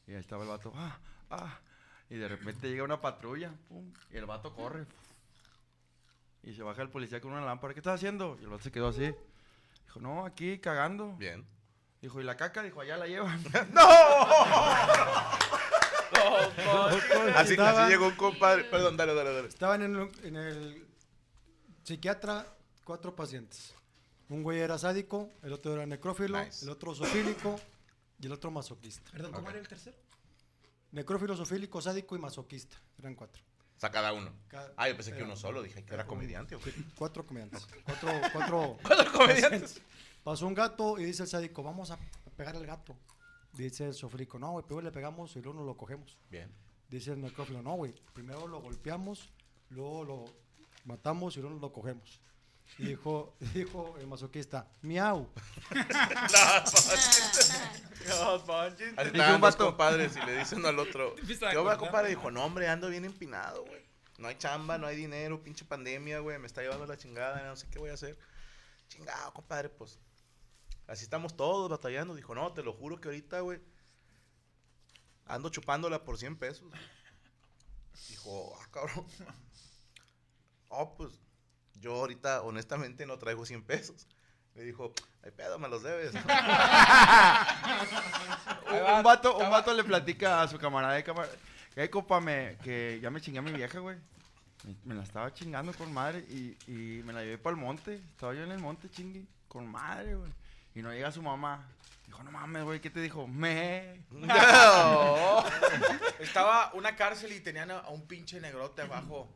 Y 0.06 0.12
ahí 0.12 0.20
estaba 0.20 0.44
el 0.44 0.48
vato, 0.48 0.72
ah, 0.74 0.98
ah. 1.30 1.58
Y 2.08 2.16
de 2.16 2.28
repente 2.28 2.68
llega 2.68 2.84
una 2.84 3.00
patrulla, 3.00 3.52
pum. 3.68 3.92
Y 4.10 4.16
el 4.16 4.26
vato 4.26 4.54
corre. 4.54 4.86
Y 6.42 6.54
se 6.54 6.62
baja 6.62 6.82
el 6.82 6.88
policía 6.88 7.20
con 7.20 7.32
una 7.32 7.44
lámpara. 7.44 7.74
¿Qué 7.74 7.80
estás 7.80 7.96
haciendo? 7.96 8.38
Y 8.40 8.44
el 8.44 8.50
vato 8.50 8.62
se 8.62 8.72
quedó 8.72 8.88
así. 8.88 9.14
Dijo, 9.84 10.00
no, 10.00 10.24
aquí 10.24 10.58
cagando. 10.58 11.14
Bien. 11.16 11.44
Dijo, 12.00 12.20
¿y 12.20 12.24
la 12.24 12.36
caca? 12.36 12.62
Dijo, 12.62 12.80
allá 12.80 12.96
la 12.96 13.06
llevan. 13.06 13.42
Así, 17.34 17.54
así 17.58 17.88
llegó 17.90 18.06
un 18.08 18.14
compadre. 18.16 18.64
Perdón, 18.64 18.96
dale, 18.96 19.14
dale, 19.14 19.32
dale. 19.32 19.48
Estaban 19.48 19.82
en 19.82 19.96
el, 19.96 20.10
en 20.24 20.36
el 20.36 20.86
psiquiatra 21.84 22.46
cuatro 22.84 23.14
pacientes. 23.14 23.74
Un 24.28 24.42
güey 24.42 24.60
era 24.60 24.76
sádico, 24.78 25.30
el 25.42 25.52
otro 25.52 25.72
era 25.74 25.86
necrófilo, 25.86 26.42
Nice. 26.44 26.64
el 26.64 26.70
otro 26.70 26.94
zoofílico 26.94 27.58
y 28.20 28.26
el 28.26 28.32
otro 28.32 28.50
masoquista. 28.50 29.10
Perdón, 29.10 29.32
¿cómo 29.32 29.48
era 29.50 29.58
el 29.58 29.66
tercero? 29.68 29.96
Necrófilo, 30.92 31.36
zoofílico, 31.36 31.80
sádico 31.80 32.14
y 32.16 32.18
masoquista. 32.18 32.76
Eran 32.98 33.14
cuatro. 33.14 33.42
O 33.76 33.80
sea, 33.80 33.90
cada 33.90 34.12
uno. 34.12 34.32
Cada- 34.48 34.72
Ah, 34.76 34.88
yo 34.88 34.96
pensé 34.96 35.14
que 35.14 35.22
uno 35.22 35.36
solo. 35.36 35.62
Dije 35.62 35.84
que 35.84 35.94
era 35.94 36.06
comediante. 36.06 36.56
¿o 36.56 36.60
qué? 36.60 36.74
Cuatro 36.96 37.24
comediantes. 37.26 37.66
Cuatro, 37.84 38.10
cuatro, 38.32 38.78
¿Cuatro 38.82 39.12
comediantes? 39.12 39.80
Pasó 40.24 40.46
un 40.46 40.54
gato 40.54 40.98
y 40.98 41.04
dice 41.04 41.22
el 41.22 41.28
sádico, 41.28 41.62
vamos 41.62 41.90
a 41.90 41.98
pegar 42.36 42.56
al 42.56 42.66
gato. 42.66 42.96
Dice 43.52 43.86
el 43.86 43.94
zoofílico, 43.94 44.38
no, 44.38 44.52
güey, 44.52 44.64
primero 44.64 44.82
le 44.82 44.92
pegamos 44.92 45.34
y 45.36 45.40
luego 45.40 45.58
nos 45.58 45.66
lo 45.66 45.76
cogemos. 45.76 46.18
Bien. 46.30 46.52
Dice 46.88 47.12
el 47.12 47.20
necrófilo, 47.20 47.62
no, 47.62 47.74
güey, 47.74 47.92
primero 48.12 48.46
lo 48.46 48.60
golpeamos, 48.60 49.32
luego 49.70 50.04
lo 50.04 50.24
matamos 50.84 51.36
y 51.36 51.40
luego 51.40 51.54
nos 51.54 51.62
lo 51.62 51.72
cogemos. 51.72 52.20
Y 52.78 52.86
dijo, 52.86 53.34
dijo 53.54 53.96
el 53.98 54.06
masoquista, 54.06 54.68
miau. 54.82 55.28
Así 56.64 58.12
Dice 58.84 59.06
estaban 59.06 59.34
un 59.34 59.40
dos 59.40 59.42
vato. 59.52 59.66
compadres 59.66 60.16
y 60.16 60.26
le 60.26 60.38
dicen 60.38 60.64
al 60.64 60.78
otro. 60.78 61.14
¿Qué 61.50 61.56
va, 61.56 61.78
compadre? 61.78 62.10
Dijo, 62.10 62.30
no, 62.30 62.44
hombre, 62.44 62.68
ando 62.68 62.88
bien 62.88 63.04
empinado, 63.04 63.64
güey. 63.64 63.86
No 64.18 64.28
hay 64.28 64.36
chamba, 64.36 64.78
no 64.78 64.86
hay 64.86 64.96
dinero, 64.96 65.42
pinche 65.42 65.64
pandemia, 65.64 66.20
güey. 66.20 66.38
Me 66.38 66.46
está 66.46 66.62
llevando 66.62 66.86
la 66.86 66.96
chingada, 66.96 67.46
no 67.46 67.56
sé 67.56 67.68
qué 67.70 67.78
voy 67.78 67.90
a 67.90 67.94
hacer. 67.94 68.18
Chingado, 68.88 69.32
compadre, 69.32 69.68
pues. 69.68 69.98
Así 70.88 71.04
estamos 71.04 71.36
todos 71.36 71.70
batallando. 71.70 72.14
Dijo, 72.14 72.34
no, 72.34 72.52
te 72.52 72.62
lo 72.62 72.72
juro 72.72 72.98
que 73.00 73.08
ahorita, 73.08 73.40
güey. 73.40 73.60
Ando 75.26 75.50
chupándola 75.50 76.02
por 76.02 76.16
100 76.18 76.36
pesos. 76.36 76.72
Dijo, 78.08 78.58
ah, 78.60 78.66
cabrón. 78.72 79.06
Oh, 80.70 80.94
pues. 80.94 81.18
Yo 81.80 81.94
ahorita, 81.94 82.42
honestamente, 82.42 83.06
no 83.06 83.18
traigo 83.18 83.46
100 83.46 83.62
pesos. 83.62 84.06
Le 84.54 84.64
dijo, 84.64 84.92
ay, 85.24 85.30
pedo, 85.30 85.58
me 85.58 85.66
los 85.66 85.82
debes. 85.82 86.12
Un, 88.70 88.96
un 88.96 89.02
vato, 89.02 89.38
un 89.38 89.48
vato 89.48 89.72
le 89.72 89.82
platica 89.82 90.42
a 90.42 90.48
su 90.48 90.58
camarada 90.58 90.92
de 90.92 91.04
cámara. 91.04 91.30
Que 91.74 91.88
compa, 91.88 92.20
me, 92.20 92.58
que 92.62 92.98
ya 93.00 93.08
me 93.08 93.18
chingué 93.22 93.38
a 93.38 93.42
mi 93.42 93.52
vieja, 93.52 93.78
güey. 93.78 93.96
Me, 94.64 94.76
me 94.84 94.94
la 94.96 95.04
estaba 95.04 95.32
chingando 95.32 95.72
con 95.72 95.90
madre 95.90 96.18
y, 96.28 96.54
y 96.66 97.02
me 97.04 97.14
la 97.14 97.22
llevé 97.22 97.38
para 97.38 97.56
el 97.56 97.62
monte. 97.62 97.94
Estaba 97.94 98.34
yo 98.34 98.42
en 98.42 98.52
el 98.52 98.58
monte 98.58 98.90
chingue 98.90 99.26
con 99.48 99.66
madre, 99.66 100.16
güey. 100.16 100.30
Y 100.78 100.82
no 100.82 100.92
llega 100.92 101.10
su 101.10 101.22
mamá. 101.22 101.66
Dijo, 102.06 102.22
no 102.22 102.30
mames, 102.30 102.62
güey, 102.62 102.80
¿qué 102.80 102.88
te 102.88 103.00
dijo? 103.00 103.26
Me. 103.26 104.04
No. 104.12 105.44
Estaba 106.20 106.72
una 106.72 106.94
cárcel 106.94 107.32
y 107.32 107.40
tenían 107.40 107.72
a, 107.72 107.88
un 107.88 108.06
pinche 108.06 108.40
negrote 108.40 108.82
abajo, 108.82 109.28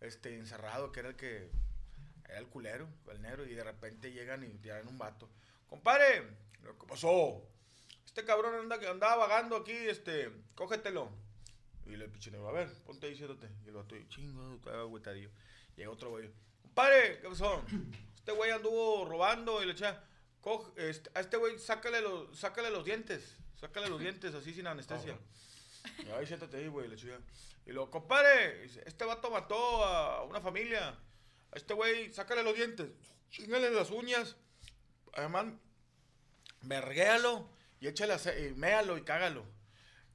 este, 0.00 0.34
encerrado, 0.38 0.90
que 0.90 1.00
era 1.00 1.10
el 1.10 1.16
que 1.16 1.50
Era 2.26 2.38
el 2.38 2.46
culero, 2.46 2.88
el 3.12 3.20
negro, 3.20 3.44
y 3.44 3.54
de 3.54 3.62
repente 3.62 4.12
llegan 4.12 4.42
y 4.44 4.48
tiran 4.60 4.88
un 4.88 4.96
vato. 4.96 5.28
Compadre, 5.68 6.26
¿qué 6.62 6.86
pasó? 6.88 7.46
Este 8.06 8.24
cabrón 8.24 8.54
anda, 8.54 8.76
andaba 8.90 9.26
vagando 9.26 9.56
aquí, 9.56 9.76
este, 9.76 10.32
cógetelo. 10.54 11.10
Y 11.84 11.98
le 11.98 12.08
pinche 12.08 12.30
negro, 12.30 12.48
a 12.48 12.52
ver, 12.52 12.72
ponte 12.86 13.08
ahí, 13.08 13.14
siéntate. 13.14 13.46
Y 13.66 13.68
el 13.68 13.74
vato, 13.74 13.94
chingo, 14.08 14.54
estaba 14.54 14.80
agüetadillo. 14.80 15.28
Llega 15.76 15.90
otro 15.90 16.08
güey, 16.08 16.30
compadre, 16.62 17.18
¿qué 17.20 17.28
pasó? 17.28 17.62
Este 18.16 18.32
güey 18.32 18.50
anduvo 18.50 19.04
robando 19.06 19.62
y 19.62 19.66
le 19.66 19.72
echa, 19.72 20.02
"Coge- 20.42 20.72
este, 20.76 21.10
a 21.14 21.20
este 21.20 21.36
güey 21.36 21.58
sácale 21.58 22.00
los, 22.00 22.38
sácale 22.38 22.70
los 22.70 22.84
dientes, 22.84 23.36
sácale 23.60 23.88
los 23.88 24.00
dientes 24.00 24.34
así 24.34 24.52
sin 24.54 24.66
anestesia. 24.66 25.18
Y 26.04 26.10
ahí 26.10 26.26
siéntate 26.26 26.56
ahí, 26.58 26.68
güey, 26.68 26.88
le 26.88 26.94
echa. 26.94 27.18
Y 27.66 27.72
luego, 27.72 27.90
compadre, 27.90 28.64
este 28.64 29.04
vato 29.04 29.30
mató 29.30 29.84
a 29.84 30.24
una 30.24 30.40
familia. 30.40 30.88
A 31.50 31.56
este 31.56 31.74
güey, 31.74 32.12
sácale 32.12 32.42
los 32.42 32.54
dientes, 32.54 32.90
chingale 33.30 33.70
las 33.70 33.90
uñas. 33.90 34.36
Además, 35.14 35.46
verguéalo 36.62 37.48
y 37.80 37.88
échale, 37.88 38.14
y 38.48 38.54
méalo 38.54 38.98
y 38.98 39.02
cágalo. 39.02 39.44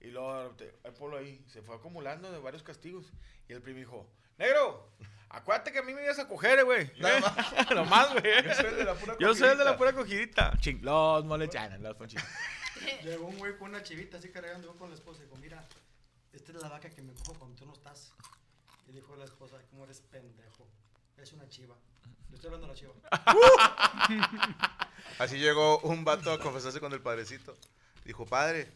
Y 0.01 0.07
luego, 0.07 0.55
ahí 0.83 0.91
ponlo 0.99 1.17
ahí. 1.17 1.43
Se 1.47 1.61
fue 1.61 1.75
acumulando 1.75 2.31
de 2.31 2.39
varios 2.39 2.63
castigos. 2.63 3.05
Y 3.47 3.53
el 3.53 3.61
primo 3.61 3.79
dijo, 3.79 4.09
negro, 4.37 4.91
acuérdate 5.33 5.71
que 5.73 5.79
a 5.79 5.83
mí 5.83 5.93
me 5.93 6.03
ibas 6.03 6.19
a 6.19 6.27
coger, 6.27 6.59
eh, 6.59 6.63
güey. 6.63 6.91
Nada 6.99 7.19
más. 7.89 8.11
Güey. 8.13 8.43
Yo 8.43 8.53
soy 8.55 8.65
el 8.65 8.75
de 8.77 8.83
la 8.85 8.95
pura 8.95 9.15
Yo 9.19 9.35
soy 9.35 9.49
el 9.49 9.57
de 9.57 9.65
la 9.65 9.77
cogidita. 9.77 9.79
pura 9.79 9.93
cogidita. 9.93 10.57
Ching, 10.59 10.79
los 10.83 11.25
molechanas, 11.25 11.79
los 11.81 11.95
ponchitos. 11.95 12.25
Llegó 13.03 13.25
un 13.27 13.37
güey 13.37 13.57
con 13.57 13.69
una 13.69 13.83
chivita 13.83 14.17
así 14.17 14.29
cargando 14.29 14.67
yo 14.67 14.77
con 14.77 14.89
la 14.89 14.95
esposa 14.95 15.21
y 15.21 15.25
dijo, 15.25 15.37
mira, 15.37 15.65
esta 16.33 16.51
es 16.51 16.61
la 16.61 16.69
vaca 16.69 16.89
que 16.89 17.01
me 17.01 17.13
cojo 17.13 17.33
cuando 17.39 17.55
tú 17.57 17.65
no 17.65 17.73
estás. 17.73 18.13
Y 18.87 18.91
dijo 18.93 19.15
la 19.15 19.25
esposa, 19.25 19.57
¿cómo 19.69 19.83
eres 19.85 20.01
pendejo? 20.01 20.67
Es 21.17 21.31
una 21.33 21.47
chiva. 21.47 21.75
Le 22.29 22.35
estoy 22.35 22.47
hablando 22.47 22.67
a 22.67 22.69
la 22.69 22.75
chiva. 22.75 22.93
Así 25.19 25.37
llegó 25.37 25.79
un 25.79 26.03
vato 26.03 26.31
a 26.31 26.39
confesarse 26.39 26.79
con 26.79 26.91
el 26.93 27.01
padrecito. 27.01 27.55
Dijo, 28.03 28.25
padre, 28.25 28.69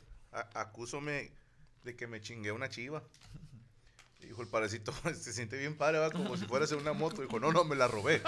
acúsome 0.53 1.31
de 1.83 1.95
que 1.95 2.07
me 2.07 2.21
chingué 2.21 2.51
una 2.51 2.69
chiva. 2.69 3.03
Dijo 4.27 4.41
el 4.41 4.47
padrecito, 4.49 4.93
se 5.15 5.31
siente 5.33 5.57
bien 5.57 5.77
padre, 5.77 5.99
va 5.99 6.11
como 6.11 6.35
si 6.37 6.45
fueras 6.45 6.71
en 6.73 6.79
una 6.79 6.93
moto. 6.93 7.21
Dijo, 7.21 7.39
no, 7.39 7.51
no, 7.51 7.63
me 7.63 7.75
la 7.75 7.87
robé. 7.87 8.21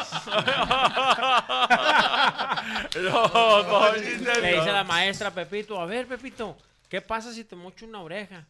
Le 2.94 4.54
dice 4.56 4.72
la 4.72 4.84
maestra 4.88 5.30
a 5.30 5.34
Pepito, 5.34 5.80
a 5.80 5.86
ver, 5.86 6.08
Pepito, 6.08 6.58
¿qué 6.88 7.02
pasa 7.02 7.34
si 7.34 7.44
te 7.44 7.56
mocho 7.56 7.86
una 7.86 8.02
oreja? 8.02 8.46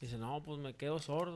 Dice, 0.00 0.16
no, 0.18 0.42
pues 0.42 0.58
me 0.58 0.74
quedo 0.74 0.98
sordo. 0.98 1.34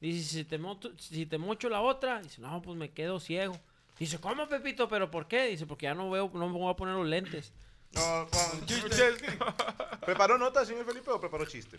Dice, 0.00 0.28
si 0.28 0.44
te, 0.44 0.58
moto- 0.58 0.92
si 0.98 1.26
te 1.26 1.38
mocho 1.38 1.68
la 1.68 1.80
otra, 1.80 2.20
dice, 2.20 2.40
no, 2.40 2.60
pues 2.62 2.76
me 2.76 2.90
quedo 2.90 3.20
ciego. 3.20 3.58
Dice, 3.98 4.18
¿cómo, 4.18 4.46
Pepito? 4.48 4.88
¿Pero 4.88 5.10
por 5.10 5.26
qué? 5.28 5.46
Dice, 5.46 5.66
porque 5.66 5.84
ya 5.84 5.94
no 5.94 6.10
veo, 6.10 6.30
no 6.34 6.48
me 6.48 6.58
voy 6.58 6.70
a 6.70 6.76
poner 6.76 6.94
los 6.94 7.06
lentes. 7.06 7.52
No, 7.92 8.28
con 8.30 8.66
chiste. 8.66 9.12
¿Preparó 10.04 10.36
nota, 10.38 10.64
señor 10.66 10.84
Felipe, 10.84 11.10
o 11.10 11.20
preparó 11.20 11.44
chiste? 11.46 11.78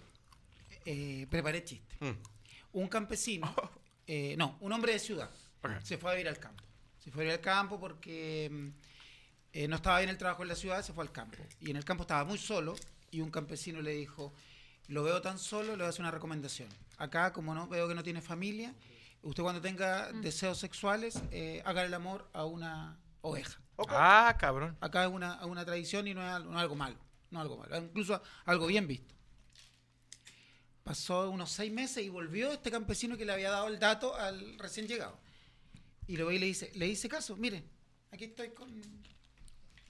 Eh, 0.85 1.27
preparé 1.29 1.63
chiste. 1.63 1.95
Mm. 1.99 2.11
Un 2.75 2.89
campesino, 2.89 3.53
eh, 4.05 4.35
no, 4.37 4.57
un 4.59 4.73
hombre 4.73 4.91
de 4.91 4.99
ciudad, 4.99 5.29
se 5.81 5.97
fue 5.97 6.11
a 6.11 6.13
vivir 6.15 6.27
al 6.27 6.37
campo. 6.37 6.61
Se 6.99 7.09
fue 7.09 7.21
a 7.21 7.23
vivir 7.23 7.39
al 7.39 7.41
campo 7.41 7.79
porque 7.79 8.49
mm, 8.51 8.67
eh, 9.53 9.67
no 9.69 9.77
estaba 9.77 9.99
bien 9.99 10.09
el 10.09 10.17
trabajo 10.17 10.43
en 10.43 10.49
la 10.49 10.55
ciudad, 10.55 10.83
se 10.83 10.91
fue 10.91 11.05
al 11.05 11.11
campo. 11.13 11.37
Y 11.61 11.71
en 11.71 11.77
el 11.77 11.85
campo 11.85 12.03
estaba 12.03 12.25
muy 12.25 12.37
solo 12.37 12.75
y 13.11 13.21
un 13.21 13.31
campesino 13.31 13.81
le 13.81 13.91
dijo, 13.91 14.33
lo 14.87 15.03
veo 15.03 15.21
tan 15.21 15.39
solo, 15.39 15.71
le 15.71 15.77
voy 15.77 15.85
a 15.85 15.89
hacer 15.89 16.01
una 16.01 16.11
recomendación. 16.11 16.67
Acá, 16.97 17.31
como 17.31 17.55
no 17.55 17.65
veo 17.69 17.87
que 17.87 17.95
no 17.95 18.03
tiene 18.03 18.21
familia, 18.21 18.75
usted 19.21 19.41
cuando 19.41 19.61
tenga 19.61 20.11
deseos 20.11 20.57
sexuales, 20.57 21.21
eh, 21.31 21.61
haga 21.63 21.85
el 21.85 21.93
amor 21.93 22.29
a 22.33 22.43
una 22.43 22.99
oveja. 23.21 23.57
Ah, 23.87 24.35
cabrón. 24.37 24.75
Acá 24.81 25.05
es 25.05 25.11
una, 25.11 25.45
una 25.45 25.63
tradición 25.63 26.09
y 26.09 26.13
no 26.13 26.21
es, 26.21 26.43
no 26.43 26.51
es 26.51 26.61
algo 26.61 26.75
malo. 26.75 26.97
No 27.31 27.39
es 27.39 27.43
algo 27.43 27.57
malo. 27.57 27.77
Incluso 27.77 28.21
algo 28.43 28.67
bien 28.67 28.85
visto. 28.85 29.14
Pasó 30.85 31.31
unos 31.31 31.51
seis 31.51 31.71
meses 31.73 32.03
y 32.05 32.09
volvió 32.09 32.51
este 32.53 32.69
campesino 32.69 33.17
que 33.17 33.25
le 33.25 33.33
había 33.33 33.49
dado 33.49 33.67
el 33.67 33.79
dato 33.79 34.15
al 34.15 34.59
recién 34.59 34.87
llegado. 34.87 35.17
Y 36.07 36.15
lo 36.15 36.27
ve 36.27 36.35
y 36.35 36.39
le 36.39 36.45
dice, 36.45 36.71
le 36.75 36.87
hice 36.87 37.09
caso, 37.09 37.35
mire, 37.35 37.63
aquí 38.11 38.25
estoy 38.25 38.49
con, 38.51 38.71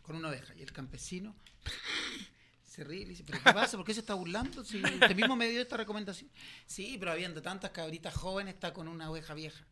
con 0.01 0.15
una 0.15 0.29
oveja. 0.29 0.55
Y 0.55 0.61
el 0.63 0.71
campesino 0.71 1.35
se 2.65 2.85
ríe 2.85 3.01
y 3.01 3.03
le 3.03 3.09
dice, 3.09 3.25
¿pero 3.25 3.39
qué 3.43 3.51
pasa? 3.51 3.75
¿Por 3.75 3.85
qué 3.85 3.93
se 3.93 3.99
está 3.99 4.13
burlando? 4.13 4.63
Si 4.63 4.81
usted 4.81 5.13
mismo 5.13 5.35
me 5.35 5.49
dio 5.49 5.61
esta 5.61 5.75
recomendación. 5.75 6.31
Sí, 6.65 6.95
pero 6.97 7.11
habiendo 7.11 7.41
tantas 7.41 7.71
cabritas 7.71 8.13
jóvenes, 8.15 8.53
está 8.53 8.71
con 8.71 8.87
una 8.87 9.11
oveja 9.11 9.33
vieja. 9.33 9.65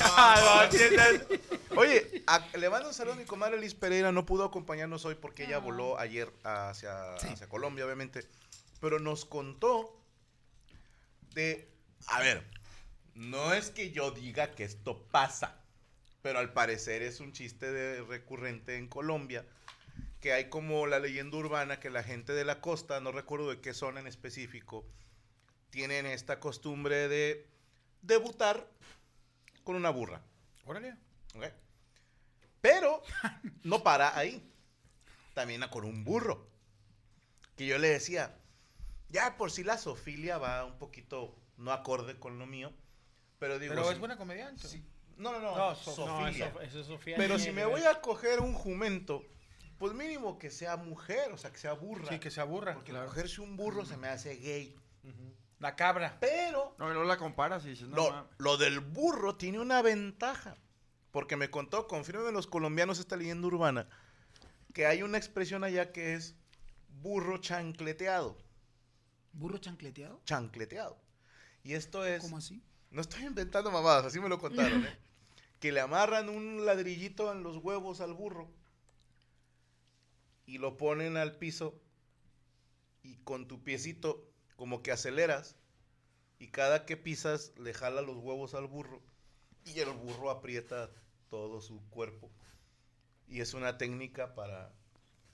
Ah, 0.00 0.70
Oye, 1.76 2.22
a- 2.28 2.56
le 2.56 2.70
mando 2.70 2.86
un 2.86 2.94
saludo 2.94 3.14
a 3.14 3.16
mi 3.16 3.24
comadre 3.24 3.60
Liz 3.60 3.74
Pereira. 3.74 4.12
No 4.12 4.24
pudo 4.24 4.44
acompañarnos 4.44 5.04
hoy 5.04 5.16
porque 5.16 5.44
ella 5.44 5.58
voló 5.58 5.98
ayer 5.98 6.32
hacia, 6.44 7.14
hacia 7.14 7.48
Colombia, 7.48 7.84
obviamente. 7.84 8.24
Pero 8.80 8.98
nos 8.98 9.24
contó 9.24 10.00
de. 11.34 11.68
A 12.06 12.20
ver, 12.20 12.44
no 13.14 13.52
es 13.52 13.70
que 13.70 13.90
yo 13.90 14.10
diga 14.12 14.52
que 14.52 14.64
esto 14.64 15.06
pasa, 15.10 15.60
pero 16.22 16.38
al 16.38 16.52
parecer 16.52 17.02
es 17.02 17.20
un 17.20 17.32
chiste 17.32 17.70
de 17.72 18.02
recurrente 18.02 18.76
en 18.76 18.88
Colombia. 18.88 19.44
Que 20.20 20.32
hay 20.32 20.48
como 20.48 20.86
la 20.86 20.98
leyenda 20.98 21.36
urbana 21.36 21.78
que 21.78 21.90
la 21.90 22.02
gente 22.02 22.32
de 22.32 22.44
la 22.44 22.60
costa, 22.60 23.00
no 23.00 23.12
recuerdo 23.12 23.50
de 23.50 23.60
qué 23.60 23.72
zona 23.72 24.00
en 24.00 24.08
específico, 24.08 24.84
tienen 25.70 26.06
esta 26.06 26.40
costumbre 26.40 27.08
de 27.08 27.46
debutar 28.02 28.68
con 29.64 29.76
una 29.76 29.90
burra. 29.90 30.22
Órale. 30.64 30.96
¿ok? 31.34 31.44
Pero 32.60 33.02
no 33.62 33.82
para 33.82 34.16
ahí. 34.16 34.42
También 35.34 35.62
con 35.70 35.84
un 35.84 36.04
burro. 36.04 36.48
Que 37.56 37.66
yo 37.66 37.78
le 37.78 37.88
decía, 37.88 38.36
ya 39.08 39.36
por 39.36 39.50
si 39.50 39.64
la 39.64 39.78
sofilia 39.78 40.38
va 40.38 40.64
un 40.64 40.78
poquito 40.78 41.34
no 41.56 41.72
acorde 41.72 42.18
con 42.18 42.38
lo 42.38 42.46
mío. 42.46 42.72
Pero 43.38 43.58
digo, 43.58 43.74
Pero 43.74 43.86
sí- 43.86 43.92
es 43.94 43.98
buena 43.98 44.16
comediante. 44.16 44.66
sí. 44.68 44.84
No, 45.16 45.32
no, 45.32 45.40
no. 45.40 45.56
No, 45.56 45.74
so- 45.74 45.94
sofilia. 45.94 46.50
no, 46.52 46.60
eso- 46.60 46.60
eso 46.60 46.80
es 46.80 46.86
Sofía 46.86 47.16
Pero 47.16 47.38
si 47.38 47.50
me 47.50 47.64
voy 47.64 47.82
a 47.82 48.00
coger 48.00 48.40
un 48.40 48.54
jumento, 48.54 49.24
pues 49.78 49.92
mínimo 49.92 50.38
que 50.38 50.50
sea 50.50 50.76
mujer, 50.76 51.32
o 51.32 51.38
sea, 51.38 51.50
que 51.50 51.58
sea 51.58 51.72
burra. 51.72 52.08
Sí, 52.08 52.18
que 52.20 52.30
se 52.30 52.40
aburra. 52.40 52.74
Porque 52.74 52.92
cogerse 52.92 53.40
un 53.40 53.56
burro 53.56 53.84
se 53.84 53.96
me 53.96 54.08
hace 54.08 54.36
gay. 54.36 54.76
La 55.58 55.74
cabra. 55.74 56.16
Pero 56.20 56.76
No, 56.78 56.86
y 56.88 56.92
luego 56.92 57.04
la 57.08 57.16
comparas 57.16 57.64
y 57.64 57.70
dices, 57.70 57.88
no, 57.88 57.96
lo, 57.96 58.10
mames. 58.12 58.30
lo 58.38 58.56
del 58.58 58.78
burro 58.78 59.34
tiene 59.36 59.58
una 59.58 59.82
ventaja. 59.82 60.56
Porque 61.10 61.36
me 61.36 61.50
contó, 61.50 61.88
confirmen 61.88 62.32
los 62.34 62.46
colombianos 62.46 63.00
esta 63.00 63.16
leyenda 63.16 63.46
urbana, 63.48 63.88
que 64.74 64.86
hay 64.86 65.02
una 65.02 65.18
expresión 65.18 65.64
allá 65.64 65.90
que 65.90 66.14
es 66.14 66.36
burro 67.00 67.38
chancleteado. 67.38 68.36
¿Burro 69.32 69.58
chancleteado? 69.58 70.20
Chancleteado. 70.24 70.98
Y 71.62 71.74
esto 71.74 72.04
es... 72.04 72.22
¿Cómo 72.22 72.38
así? 72.38 72.62
No 72.90 73.00
estoy 73.00 73.24
inventando 73.24 73.70
mamadas, 73.70 74.06
así 74.06 74.20
me 74.20 74.28
lo 74.28 74.38
contaron, 74.38 74.84
¿eh? 74.84 74.98
Que 75.60 75.72
le 75.72 75.80
amarran 75.80 76.28
un 76.28 76.64
ladrillito 76.64 77.32
en 77.32 77.42
los 77.42 77.56
huevos 77.56 78.00
al 78.00 78.14
burro 78.14 78.48
y 80.46 80.58
lo 80.58 80.76
ponen 80.76 81.16
al 81.16 81.36
piso 81.36 81.74
y 83.02 83.16
con 83.16 83.48
tu 83.48 83.64
piecito 83.64 84.24
como 84.54 84.82
que 84.82 84.92
aceleras 84.92 85.56
y 86.38 86.48
cada 86.48 86.86
que 86.86 86.96
pisas 86.96 87.52
le 87.58 87.74
jala 87.74 88.02
los 88.02 88.16
huevos 88.18 88.54
al 88.54 88.68
burro 88.68 89.02
y 89.64 89.80
el 89.80 89.90
burro 89.90 90.30
aprieta 90.30 90.90
todo 91.28 91.60
su 91.60 91.80
cuerpo. 91.90 92.30
Y 93.26 93.40
es 93.40 93.52
una 93.52 93.76
técnica 93.76 94.34
para 94.34 94.72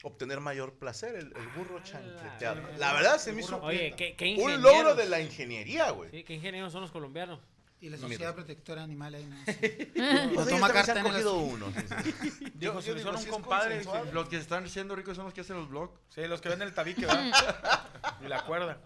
obtener 0.05 0.39
mayor 0.41 0.75
placer, 0.75 1.15
el, 1.17 1.33
el 1.37 1.49
burro 1.57 1.81
chancleteado. 1.83 2.63
La 2.79 2.93
verdad 2.93 3.19
se 3.19 3.33
me 3.33 3.41
hizo 3.41 3.61
Oye, 3.63 3.95
qué, 3.97 4.15
qué 4.15 4.37
un 4.39 4.63
logro 4.63 4.95
de 4.95 5.07
la 5.07 5.21
ingeniería, 5.21 5.91
güey. 5.91 6.11
Sí, 6.11 6.23
qué 6.25 6.35
ingenieros 6.35 6.73
son 6.73 6.83
los 6.83 6.91
colombianos. 6.91 7.41
Y 7.81 7.91
la 7.91 7.97
Mira. 7.97 8.09
Sociedad 8.09 8.35
Protectora 8.35 8.81
de 8.81 8.85
Animales 8.85 9.23
ahí 9.23 9.29
no 9.29 9.37
Pues 9.45 9.97
No 9.97 10.31
ellos 10.31 10.49
toma 10.49 10.73
carta 10.73 10.99
en 10.99 11.03
cogido 11.05 11.37
uno. 11.37 11.67
sí, 12.03 12.13
sí. 12.39 12.45
Dijo, 12.55 12.81
si 12.81 12.89
yo 12.89 12.95
le 12.95 13.01
digo, 13.01 13.11
son 13.11 13.19
un 13.19 13.25
sí 13.25 13.31
compadre. 13.31 13.83
Los 14.13 14.29
que 14.29 14.37
están 14.39 14.67
siendo 14.71 14.97
ricos 14.97 15.17
son 15.17 15.27
los 15.27 15.35
que 15.35 15.43
hacen 15.43 15.57
los 15.57 15.69
vlogs. 15.69 15.93
Sí, 16.09 16.23
los 16.27 16.41
que 16.41 16.49
venden 16.49 16.69
el 16.69 16.75
tabique, 16.75 17.05
¿verdad? 17.05 17.31
y 18.25 18.29
la 18.29 18.43
cuerda. 18.47 18.79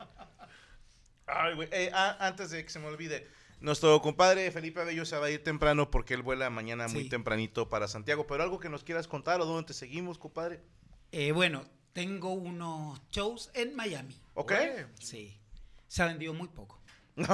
Ay, 1.27 1.55
güey. 1.55 1.69
Eh, 1.71 1.91
ah, 1.93 2.17
antes 2.21 2.51
de 2.51 2.65
que 2.65 2.71
se 2.71 2.79
me 2.81 2.87
olvide, 2.87 3.29
nuestro 3.61 4.01
compadre 4.01 4.51
Felipe 4.51 4.81
Abello 4.81 5.05
se 5.05 5.17
va 5.17 5.27
a 5.27 5.31
ir 5.31 5.45
temprano 5.45 5.91
porque 5.91 6.15
él 6.15 6.23
vuela 6.23 6.49
mañana 6.51 6.89
muy 6.89 7.05
Sí. 7.05 7.09
tempranito 7.09 7.69
para 7.69 7.87
Santiago. 7.87 8.27
Pero 8.27 8.43
algo 8.43 8.59
que 8.59 8.69
nos 8.69 8.83
quieras 8.83 9.07
contar 9.07 9.41
o 9.41 9.45
dónde 9.45 9.67
te 9.69 9.75
seguimos, 9.75 10.19
compadre. 10.19 10.61
Eh, 11.13 11.33
bueno, 11.33 11.65
tengo 11.93 12.33
unos 12.33 13.01
shows 13.11 13.51
en 13.55 13.75
Miami. 13.75 14.17
¿Ok? 14.35 14.53
Sí. 14.99 15.39
Se 15.87 16.03
ha 16.03 16.07
vendido 16.07 16.35
muy 16.35 16.49
poco. 16.49 16.81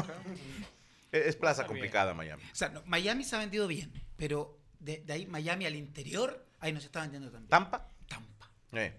Es 1.13 1.27
es 1.27 1.37
plaza 1.37 1.65
complicada, 1.65 2.13
Miami. 2.13 2.43
O 2.43 2.55
sea, 2.57 2.71
no, 2.71 2.83
Miami 2.87 3.23
se 3.23 3.37
ha 3.37 3.39
vendido 3.39 3.69
bien, 3.69 3.93
pero 4.17 4.59
de, 4.81 4.99
de 4.99 5.13
ahí 5.13 5.27
Miami 5.27 5.65
al 5.65 5.77
interior, 5.77 6.45
ahí 6.59 6.73
no 6.73 6.81
se 6.81 6.87
está 6.87 7.03
vendiendo 7.03 7.31
tan 7.31 7.43
bien. 7.43 7.51
¿Tampa? 7.51 7.89
Tampa. 8.09 8.51
Eh. 8.73 8.99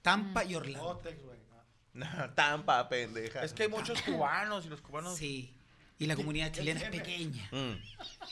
Tampa 0.00 0.44
y 0.44 0.54
Orlando. 0.54 1.00
Güey. 1.02 1.38
Ah. 1.52 1.64
No, 1.94 2.34
Tampa, 2.34 2.88
pendeja. 2.88 3.42
Es 3.42 3.52
que 3.52 3.64
hay 3.64 3.68
muchos 3.68 4.00
cubanos 4.02 4.64
y 4.66 4.68
los 4.68 4.80
cubanos. 4.80 5.16
Sí. 5.16 5.52
Y 5.98 6.06
la 6.06 6.14
comunidad 6.14 6.52
chilena 6.52 6.80
es 6.82 6.90
pequeña. 6.90 7.48
Mm. 7.50 7.72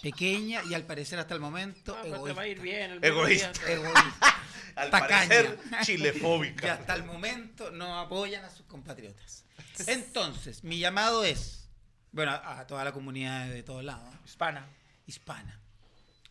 Pequeña 0.02 0.62
y 0.64 0.74
al 0.74 0.84
parecer 0.84 1.18
hasta 1.18 1.34
el 1.34 1.40
momento 1.40 1.92
Ah, 1.96 2.00
pues 2.02 2.12
te 2.12 2.16
egoísta. 2.18 2.36
va 2.36 2.42
a 2.42 2.46
ir 2.46 2.60
bien. 2.60 2.90
el 2.92 3.04
Egoísta. 3.04 3.50
Egoísta. 3.72 4.36
Al 4.76 4.90
Tacaña. 4.90 5.28
parecer, 5.28 5.58
chilefóbica. 5.84 6.66
Y 6.66 6.70
hasta 6.70 6.94
el 6.94 7.04
momento 7.04 7.70
no 7.70 7.98
apoyan 7.98 8.44
a 8.44 8.50
sus 8.50 8.66
compatriotas. 8.66 9.44
Entonces, 9.86 10.64
mi 10.64 10.78
llamado 10.78 11.24
es, 11.24 11.68
bueno, 12.12 12.32
a, 12.32 12.60
a 12.60 12.66
toda 12.66 12.84
la 12.84 12.92
comunidad 12.92 13.48
de 13.48 13.62
todos 13.62 13.84
lados. 13.84 14.14
Hispana. 14.24 14.66
hispana. 15.06 15.60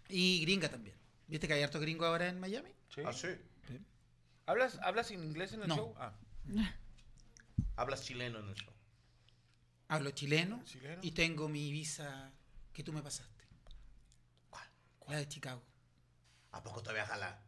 Y 0.10 0.42
gringa 0.42 0.70
también. 0.70 0.96
¿Viste 1.28 1.48
que 1.48 1.54
hay 1.54 1.64
harto 1.64 1.80
gringo 1.80 2.06
ahora 2.06 2.28
en 2.28 2.40
Miami? 2.40 2.70
Ah, 3.06 3.14
sí. 3.14 3.30
¿Hablas, 4.46 4.78
¿Hablas 4.84 5.10
inglés 5.12 5.54
en 5.54 5.62
el 5.64 5.68
No. 5.70 5.76
show? 5.76 5.96
Ah. 5.98 6.14
Hablas 7.76 8.04
chileno 8.04 8.40
en 8.40 8.50
el 8.50 8.56
show. 8.56 8.74
Hablo 9.88 10.12
chileno, 10.12 10.62
Chileno. 10.66 11.00
y 11.04 11.12
tengo 11.12 11.48
mi 11.50 11.72
visa 11.72 12.32
que 12.74 12.84
tú 12.84 12.92
me 12.94 13.02
pasaste. 13.02 13.44
¿Cuál? 14.50 14.68
La 15.08 15.18
de 15.18 15.28
Chicago. 15.28 15.62
¿A 16.52 16.64
poco 16.64 16.82
todavía 16.82 17.06
jala? 17.06 17.40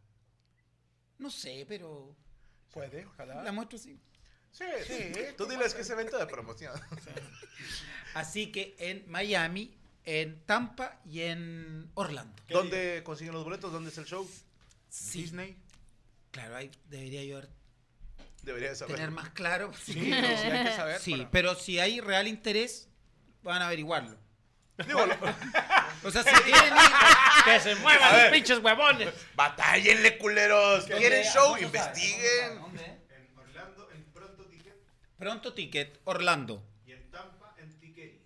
No 1.18 1.30
sé, 1.30 1.64
pero 1.68 2.14
Puede, 2.72 3.06
ojalá. 3.06 3.42
la 3.42 3.52
muestro 3.52 3.78
sí. 3.78 3.98
Sí, 4.52 4.64
sí. 4.86 5.12
Tú 5.36 5.46
diles 5.46 5.74
que 5.74 5.82
es 5.82 5.90
evento 5.90 6.16
de 6.18 6.26
promoción. 6.26 6.72
Así 8.14 8.50
que 8.52 8.74
en 8.78 9.04
Miami, 9.10 9.74
en 10.04 10.40
Tampa 10.46 11.00
y 11.04 11.20
en 11.22 11.90
Orlando. 11.94 12.34
¿Dónde 12.48 13.02
consiguen 13.04 13.34
los 13.34 13.44
boletos? 13.44 13.72
¿Dónde 13.72 13.90
es 13.90 13.98
el 13.98 14.06
show? 14.06 14.28
Sí. 14.88 15.22
Disney. 15.22 15.56
Claro, 16.30 16.56
ahí 16.56 16.70
debería 16.88 17.24
yo 17.24 17.40
Debería 18.42 18.70
de 18.70 18.76
saber. 18.76 18.96
tener 18.96 19.10
más 19.10 19.30
claro. 19.30 19.72
Sí, 19.74 19.92
sí, 19.94 20.12
hay 20.12 20.64
que 20.64 20.76
saber. 20.76 21.00
Sí, 21.02 21.10
para- 21.16 21.30
pero 21.30 21.54
si 21.54 21.78
hay 21.78 22.00
real 22.00 22.28
interés, 22.28 22.88
van 23.42 23.60
a 23.60 23.66
averiguarlo. 23.66 24.16
Digo, 24.86 25.06
lo- 25.06 25.14
O 26.08 26.10
sea, 26.10 26.22
si 26.22 26.30
quieren 26.42 26.74
ir, 26.74 27.44
Que 27.44 27.60
se 27.60 27.74
muevan 27.76 28.22
los 28.22 28.32
pinches 28.32 28.58
huevones. 28.58 29.12
Batállenle, 29.34 30.18
culeros. 30.18 30.84
¿Quieren 30.84 31.24
show? 31.24 31.56
Investiguen. 31.58 32.58
En 33.10 33.38
Orlando, 33.38 33.90
en 33.92 34.04
Pronto 34.12 34.44
Ticket 34.46 34.74
Pronto 35.18 35.54
Ticket, 35.54 36.00
Orlando. 36.04 36.62
y 36.86 36.92
en 36.92 37.10
Tampa, 37.10 37.54
en 37.58 37.78
Tiqueri. 37.80 38.22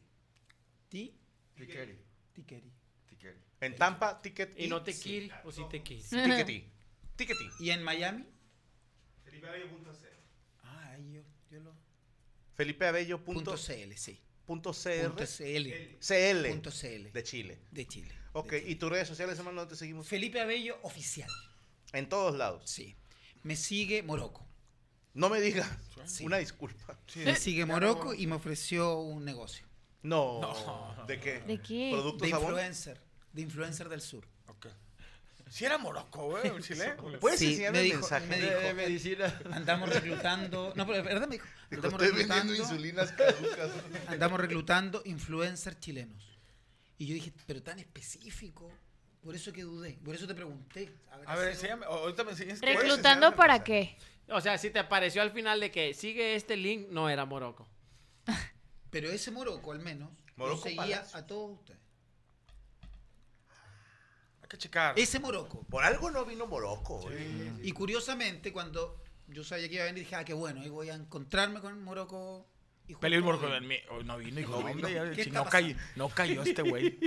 Ti, 0.89 1.17
Tiqueri. 1.57 1.99
Tiqueri. 2.35 2.73
Tiqueri. 3.07 3.39
En 3.61 3.77
Tampa, 3.77 4.21
ticket 4.21 4.59
Y 4.59 4.67
no 4.69 4.83
te 4.83 4.99
quiere 4.99 5.31
o 5.45 5.53
si 5.53 5.63
te 5.69 5.83
quiere. 5.83 6.03
Tickety. 6.03 6.71
Tickety. 7.17 7.51
¿Y 7.61 7.71
en 7.71 7.83
Miami? 7.83 8.27
FelipeAbello.cl 9.25 10.07
Ah, 10.65 10.97
yo, 11.13 11.21
yo 11.51 11.61
lo... 11.61 11.75
Felipeabello. 12.57 13.25
Punto 13.25 13.57
CL, 13.57 13.93
sí. 13.97 14.21
Punto 14.51 14.73
CR. 14.73 15.07
Punto 15.07 15.25
CL. 15.25 15.99
CL. 16.01 16.49
Punto 16.49 16.71
CL. 16.73 17.13
De 17.13 17.23
Chile. 17.23 17.59
De 17.71 17.87
Chile. 17.87 18.13
Ok, 18.33 18.51
de 18.51 18.59
Chile. 18.59 18.73
¿y 18.73 18.75
tus 18.75 18.91
redes 18.91 19.07
sociales, 19.07 19.39
hermano, 19.39 19.61
dónde 19.61 19.75
te 19.75 19.79
seguimos? 19.79 20.09
Felipe 20.09 20.41
Abello 20.41 20.77
Oficial. 20.83 21.31
En 21.93 22.09
todos 22.09 22.37
lados. 22.37 22.69
Sí. 22.69 22.97
Me 23.45 23.55
sigue 23.55 24.03
Morocco. 24.03 24.45
No 25.15 25.29
me 25.29 25.41
digas. 25.41 25.71
Sí. 26.05 26.25
Una 26.25 26.39
disculpa. 26.39 26.99
Me 27.15 27.37
sigue 27.37 27.65
Morocco 27.65 28.13
y 28.13 28.27
me 28.27 28.35
ofreció 28.35 28.99
un 28.99 29.25
negocio. 29.25 29.69
No. 30.03 30.41
¿De 31.07 31.21
qué? 31.21 31.41
¿De 31.43 31.63
qué? 31.63 31.91
¿Productos 31.93 32.23
De 32.23 32.37
influencer. 32.37 33.01
De 33.33 33.43
influencer 33.43 33.89
del 33.89 34.01
sur. 34.01 34.27
Ok. 34.49 34.67
Si 35.51 35.65
era 35.65 35.77
Morocco, 35.79 36.27
güey, 36.31 36.47
el 36.47 36.63
chileno. 36.63 37.03
¿Puedes 37.21 37.41
Sí, 37.41 37.49
enseñarme 37.49 37.79
me 37.79 37.85
dijo- 37.85 38.01
mensaje? 38.01 38.27
me 38.29 38.41
dijo, 38.41 38.59
De 38.61 38.75
medicina. 38.75 39.41
Andamos 39.53 39.89
reclutando. 39.91 40.73
No, 40.77 40.87
pero 40.87 41.03
verdad 41.03 41.27
me 41.29 41.35
dijo. 41.35 41.47
Dijo, 41.71 41.83
Andamos 41.85 42.03
estoy 42.03 42.19
vendiendo 42.19 42.53
reclutando. 42.53 42.63
insulinas 42.75 43.13
caducas. 43.13 43.71
Andamos 44.07 44.41
reclutando 44.41 45.03
influencers 45.05 45.79
chilenos. 45.81 46.39
Y 46.99 47.07
yo 47.07 47.15
dije, 47.15 47.33
pero 47.47 47.63
tan 47.63 47.79
específico. 47.81 48.73
Por 49.25 49.35
eso 49.35 49.53
que 49.53 49.63
dudé. 49.63 49.99
Por 50.05 50.15
eso 50.15 50.27
te 50.27 50.35
pregunté. 50.35 50.95
A 51.11 51.19
ver, 51.37 51.49
sido- 51.49 51.51
enséñame. 51.51 51.87
Ahorita 51.87 52.25
me 52.25 52.31
enseñas. 52.31 52.61
¿Reclutando 52.61 53.35
para 53.35 53.63
qué? 53.65 53.97
O 54.29 54.41
sea, 54.41 54.57
si 54.57 54.71
te 54.71 54.79
apareció 54.79 55.21
al 55.21 55.33
final 55.33 55.59
de 55.59 55.71
que 55.73 55.93
sigue 55.95 56.37
este 56.37 56.57
link, 56.57 56.89
no 56.91 57.11
era 57.11 57.25
Morocco. 57.25 57.69
Pero 58.91 59.11
ese 59.11 59.31
Morocco, 59.31 59.73
al 59.73 59.81
menos, 59.81 60.11
Morocco 60.37 60.59
yo 60.59 60.63
seguía 60.77 60.97
Palacio. 60.99 61.19
a 61.19 61.27
todos 61.27 61.59
ustedes. 61.59 61.81
Que 64.51 64.59
checar. 64.59 64.99
Ese 64.99 65.21
Morocco. 65.21 65.65
Por 65.71 65.85
algo 65.85 66.11
no 66.11 66.25
vino 66.25 66.47
Morocco. 66.47 66.99
güey. 66.99 67.17
Y 67.63 67.71
curiosamente, 67.73 68.53
cuando 68.53 69.01
yo 69.29 69.45
sabía 69.45 69.69
que 69.69 69.75
iba 69.77 69.85
a 69.85 69.87
venir, 69.87 70.03
dije, 70.05 70.17
ah, 70.17 70.25
qué 70.25 70.35
bueno, 70.35 70.61
ahí 70.61 70.69
voy 70.69 70.91
a 70.91 70.95
encontrarme 70.95 71.61
con 71.61 71.81
Morocco. 71.85 72.47
Y 72.89 72.95
el 73.01 73.21
no 73.21 73.27
Morocco. 73.27 73.45
vino. 73.47 73.57
en 73.57 73.69
mí- 73.69 73.77
oh, 73.91 74.03
No 74.03 74.19
vino, 74.19 74.41
hijo. 74.41 74.51
No 74.51 74.57
No, 74.63 74.67
vino. 74.67 74.71
hombre, 74.89 74.93
ya- 74.93 75.11
¿Qué 75.11 75.23
chi- 75.23 75.29
está 75.29 75.45
no, 75.45 75.49
cayó, 75.49 75.77
no 75.95 76.09
cayó 76.09 76.43
este 76.43 76.63
güey. 76.63 76.99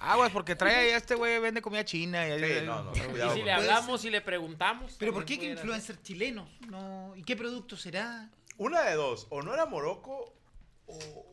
Ah, 0.00 0.16
güey, 0.16 0.30
porque 0.32 0.56
trae 0.56 0.74
ahí 0.74 0.90
a 0.92 0.96
este 0.96 1.14
güey, 1.14 1.38
vende 1.38 1.60
comida 1.60 1.84
china. 1.84 2.26
Y 2.26 2.38
Sí, 2.40 2.64
no, 2.64 2.82
no, 2.84 2.96
Y 2.96 3.00
cuidado. 3.00 3.32
si 3.34 3.40
con- 3.40 3.44
le 3.46 3.52
hablamos 3.52 4.04
y 4.06 4.10
le 4.10 4.20
preguntamos. 4.22 4.96
Pero 4.98 5.12
¿por 5.12 5.26
qué 5.26 5.34
que 5.34 5.40
pudiera 5.40 5.60
influencers 5.60 6.02
chilenos? 6.02 6.48
No, 6.68 7.12
¿Y 7.14 7.22
qué 7.24 7.36
producto 7.36 7.76
será? 7.76 8.30
Una 8.56 8.80
de 8.84 8.94
dos. 8.94 9.26
O 9.28 9.42
no 9.42 9.52
era 9.52 9.66
Morocco 9.66 10.32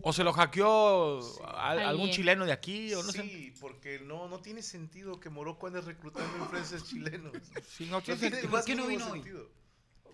O 0.02 0.14
se 0.14 0.24
lo 0.24 0.32
hackeó 0.34 1.20
a- 1.46 1.72
algún 1.72 2.10
chileno 2.12 2.46
de 2.46 2.52
aquí, 2.54 2.94
o 2.94 3.04
no 3.04 3.12
sé. 3.12 3.22
sí, 3.22 3.54
porque 3.60 4.00
no, 4.00 4.28
no 4.30 4.40
tiene 4.40 4.62
sentido 4.62 5.20
que 5.20 5.30
Morocco 5.30 5.68
ande 5.68 5.82
reclutando 5.82 6.38
influencers 6.38 6.86
chilenos. 6.86 7.34
Sí, 7.68 7.86
no, 7.88 8.00
sí, 8.02 8.14
tiene 8.16 8.38
¿y 8.38 8.40
el 8.40 8.42
por 8.46 8.52
más 8.52 8.66
qué 8.66 8.76
no 8.76 8.88
vino 8.88 9.06
hoy? 9.08 9.12
sentido. 9.22 9.50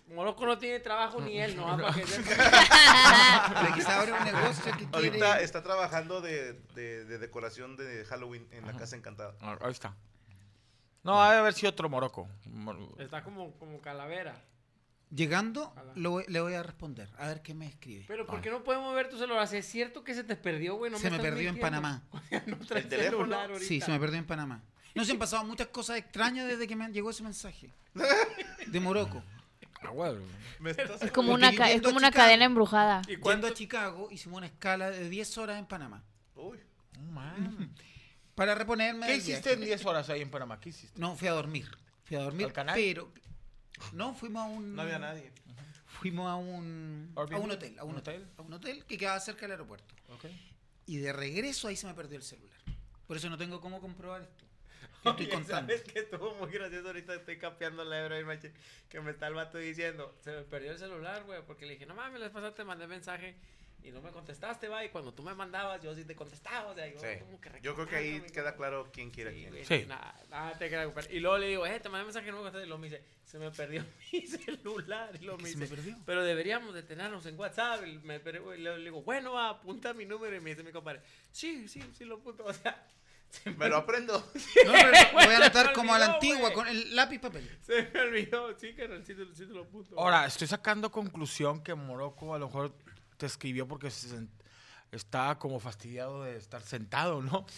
Morocco 0.08 0.46
no 0.46 0.56
tiene 0.58 0.78
trabajo 0.80 1.20
ni 1.20 1.38
él, 1.40 1.56
no 1.56 1.64
para 1.76 1.92
que 1.92 2.02
Pero 3.60 3.74
quizá 3.74 4.00
abre 4.00 4.12
un 4.12 4.24
negocio 4.24 4.64
que 4.64 4.86
quiere... 4.88 4.90
Ahorita 4.92 5.40
está 5.40 5.62
trabajando 5.62 6.20
de, 6.20 6.52
de- 6.74 7.04
de 7.04 7.18
decoración 7.18 7.76
de 7.76 8.04
Halloween 8.04 8.46
en 8.52 8.66
la 8.66 8.72
Casa 8.76 8.94
Encantada. 8.96 9.34
Ah, 9.40 9.58
Ahí 9.62 9.72
está. 9.72 9.96
No, 11.02 11.14
de 11.30 11.36
haber 11.38 11.54
sido 11.54 11.70
otro 11.70 11.88
Morocco. 11.88 12.28
Mor- 12.46 12.78
Está 12.98 13.22
como, 13.22 13.52
como 13.58 13.80
calavera. 13.80 14.40
Llegando, 15.14 15.68
Ojalá. 15.70 15.92
lo 15.94 16.10
voy- 16.10 16.24
le 16.28 16.40
voy 16.40 16.54
a 16.54 16.62
responder, 16.64 17.08
a 17.16 17.28
ver 17.28 17.40
qué 17.40 17.54
me 17.54 17.66
escribe. 17.68 18.04
Pero 18.08 18.26
¿por 18.26 18.40
qué 18.40 18.50
no 18.50 18.64
podemos 18.64 18.94
ver 18.94 19.08
tu 19.08 19.16
celular? 19.18 19.46
Si 19.46 19.56
es 19.56 19.66
cierto 19.66 20.02
que 20.02 20.14
se 20.14 20.24
te 20.24 20.34
perdió, 20.36 20.74
güey. 20.76 20.90
No 20.90 20.98
se 20.98 21.10
me 21.10 21.18
perdió 21.20 21.48
en. 21.48 21.60
Panamá. 21.60 22.02
no 22.46 22.56
traes 22.58 22.84
¿El 22.84 22.90
teléfono? 22.90 23.36
Sí, 23.60 23.80
se 23.80 23.90
me 23.92 24.00
perdió 24.00 24.18
en 24.18 24.26
Panamá. 24.26 24.62
No 24.94 25.04
se 25.04 25.12
han 25.12 25.18
pasado 25.20 25.44
muchas 25.44 25.68
cosas 25.68 25.98
extrañas 25.98 26.48
desde 26.48 26.66
que 26.66 26.74
me 26.74 26.88
llegó 26.90 27.10
ese 27.10 27.22
mensaje. 27.22 27.70
De 28.66 28.80
Morocco. 28.80 29.22
Ah, 29.82 30.12
estás- 30.64 31.02
Es 31.02 31.12
como 31.12 31.32
una, 31.34 31.54
ca- 31.54 31.70
es 31.70 31.80
como 31.82 31.98
una 31.98 32.08
Chicago- 32.08 32.24
cadena 32.26 32.44
embrujada. 32.44 33.02
¿Y 33.06 33.16
cuánto? 33.16 33.46
a 33.46 33.54
Chicago, 33.54 34.08
hicimos 34.10 34.38
una 34.38 34.46
escala 34.46 34.90
de 34.90 35.08
10 35.08 35.38
horas 35.38 35.58
en 35.58 35.66
Panamá. 35.66 36.02
Uy, 36.34 36.58
No, 36.98 37.12
man. 37.12 37.70
Para 38.34 38.54
reponerme 38.54 39.06
¿Qué 39.06 39.16
hiciste 39.16 39.50
viaje. 39.50 39.52
en 39.52 39.60
10 39.60 39.86
horas 39.86 40.10
ahí 40.10 40.20
en 40.22 40.30
Panamá? 40.30 40.58
¿Qué 40.60 40.70
hiciste? 40.70 40.98
No, 41.00 41.14
fui 41.14 41.28
a 41.28 41.32
dormir. 41.32 41.70
Fui 42.04 42.16
a 42.16 42.20
dormir, 42.20 42.46
¿Al 42.46 42.52
canal? 42.52 42.74
pero... 42.74 43.12
No, 43.92 44.14
fuimos 44.14 44.42
a 44.42 44.46
un... 44.46 44.74
no 44.74 44.82
había 44.82 44.98
nadie. 44.98 45.32
Fuimos 45.86 46.28
a 46.28 46.36
un... 46.36 47.12
A 47.16 47.22
un 47.38 47.50
hotel. 47.50 47.78
A 47.78 47.84
un 47.84 47.90
¿Un 47.92 47.98
hotel. 47.98 48.14
hotel? 48.22 48.28
A 48.38 48.42
un 48.42 48.52
hotel 48.52 48.84
que 48.84 48.98
quedaba 48.98 49.20
cerca 49.20 49.42
del 49.42 49.52
aeropuerto. 49.52 49.94
Ok. 50.10 50.26
Y 50.86 50.98
de 50.98 51.12
regreso 51.12 51.68
ahí 51.68 51.76
se 51.76 51.86
me 51.86 51.94
perdió 51.94 52.16
el 52.16 52.22
celular. 52.22 52.58
Por 53.06 53.16
eso 53.16 53.30
no 53.30 53.38
tengo 53.38 53.60
cómo 53.60 53.80
comprobar 53.80 54.22
esto. 54.22 54.44
Que 55.02 55.10
estoy 55.10 55.28
contando. 55.28 55.72
¿Sabes 55.72 55.92
que 55.92 56.00
estuvo 56.00 56.34
muy 56.34 56.50
gracioso? 56.50 56.88
Ahorita 56.88 57.14
estoy 57.14 57.38
capeando 57.38 57.84
la 57.84 58.00
hebra 58.04 58.16
que 58.88 59.00
me 59.00 59.12
está 59.12 59.28
el 59.28 59.34
vato 59.34 59.56
diciendo, 59.58 60.12
se 60.20 60.32
me 60.32 60.42
perdió 60.42 60.72
el 60.72 60.78
celular, 60.78 61.22
güey, 61.24 61.42
porque 61.46 61.64
le 61.64 61.74
dije, 61.74 61.86
no 61.86 61.94
mames, 61.94 62.18
la 62.18 62.26
vez 62.26 62.32
pasada 62.34 62.54
te 62.54 62.64
mandé 62.64 62.88
mensaje 62.88 63.36
y 63.82 63.90
no 63.92 64.00
me 64.02 64.10
contestaste, 64.10 64.68
va, 64.68 64.84
y 64.84 64.88
cuando 64.88 65.12
tú 65.14 65.22
me 65.22 65.32
mandabas, 65.34 65.80
yo 65.82 65.94
sí 65.94 66.04
te 66.04 66.16
contestaba, 66.16 66.70
o 66.72 66.74
sea, 66.74 66.88
yo 66.88 66.98
Sí. 66.98 67.20
como 67.20 67.40
que 67.40 67.50
Yo 67.62 67.74
creo 67.74 67.86
que 67.86 67.96
ahí 67.96 68.20
queda 68.32 68.52
como- 68.52 68.56
claro 68.56 68.90
quién 68.92 69.10
quiere 69.10 69.30
a 69.30 69.32
Sí, 69.32 69.38
quién. 69.40 69.50
güey, 69.52 69.64
Sí. 69.64 69.84
Nada, 69.86 70.20
nada 70.28 70.58
te 70.58 70.68
queda 70.68 70.92
Y 71.10 71.20
luego 71.20 71.38
le 71.38 71.46
digo, 71.48 71.66
eh, 71.66 71.78
te 71.78 71.88
mandé 71.88 72.04
mensaje 72.04 72.26
y 72.28 72.30
no 72.32 72.38
me 72.38 72.42
contestaste. 72.42 72.64
Y 72.66 72.68
luego 72.68 72.80
me 72.80 72.88
dice, 72.90 73.04
se 73.24 73.38
me 73.38 73.50
perdió 73.52 73.84
mi 74.12 74.26
celular. 74.26 75.10
Y 75.20 75.24
luego 75.24 75.36
¿Que 75.38 75.44
me 75.44 75.50
se 75.50 75.58
dice, 75.58 75.70
me 75.70 75.76
perdió? 75.82 75.96
pero 76.04 76.24
deberíamos 76.24 76.74
de 76.74 76.82
tenernos 76.82 77.24
en 77.26 77.38
WhatsApp. 77.38 77.86
Y 77.86 77.98
me 77.98 78.18
perdió, 78.18 78.54
y 78.54 78.60
luego 78.60 78.78
le 78.78 78.84
digo, 78.84 79.02
bueno, 79.02 79.32
va, 79.34 79.50
apunta 79.50 79.94
mi 79.94 80.04
número. 80.04 80.34
Y 80.36 80.40
me 80.40 80.50
dice 80.50 80.62
mi 80.64 80.72
compadre, 80.72 81.00
sí, 81.30 81.68
sí, 81.68 81.80
sí 81.96 82.04
lo 82.04 82.16
apunto. 82.16 82.44
O 82.46 82.52
sea, 82.52 82.84
se 83.30 83.50
Me 83.50 83.68
lo 83.68 83.76
aprendo. 83.76 84.14
No, 84.66 84.72
pero 84.72 84.90
voy 85.12 85.22
a 85.24 85.26
Se 85.28 85.34
anotar 85.36 85.72
como 85.72 85.94
a 85.94 85.98
la 85.98 86.14
antigua, 86.14 86.52
con 86.52 86.66
el 86.66 86.94
lápiz 86.96 87.18
papel. 87.20 87.48
Se 87.62 87.82
me 87.92 88.00
olvidó, 88.00 88.58
sí, 88.58 88.72
carnal, 88.74 89.04
sí, 89.04 89.14
te, 89.14 89.24
sí 89.34 89.46
te 89.46 89.52
lo 89.52 89.62
apunto. 89.62 89.98
Ahora, 89.98 90.26
estoy 90.26 90.46
sacando 90.48 90.90
conclusión 90.90 91.62
que 91.62 91.74
Morocco 91.74 92.34
a 92.34 92.38
lo 92.38 92.46
mejor 92.46 92.72
te 93.16 93.26
escribió 93.26 93.66
porque 93.66 93.90
se 93.90 94.08
sent- 94.16 94.28
estaba 94.92 95.38
como 95.38 95.58
fastidiado 95.60 96.22
de 96.24 96.36
estar 96.36 96.62
sentado, 96.62 97.22
¿no? 97.22 97.46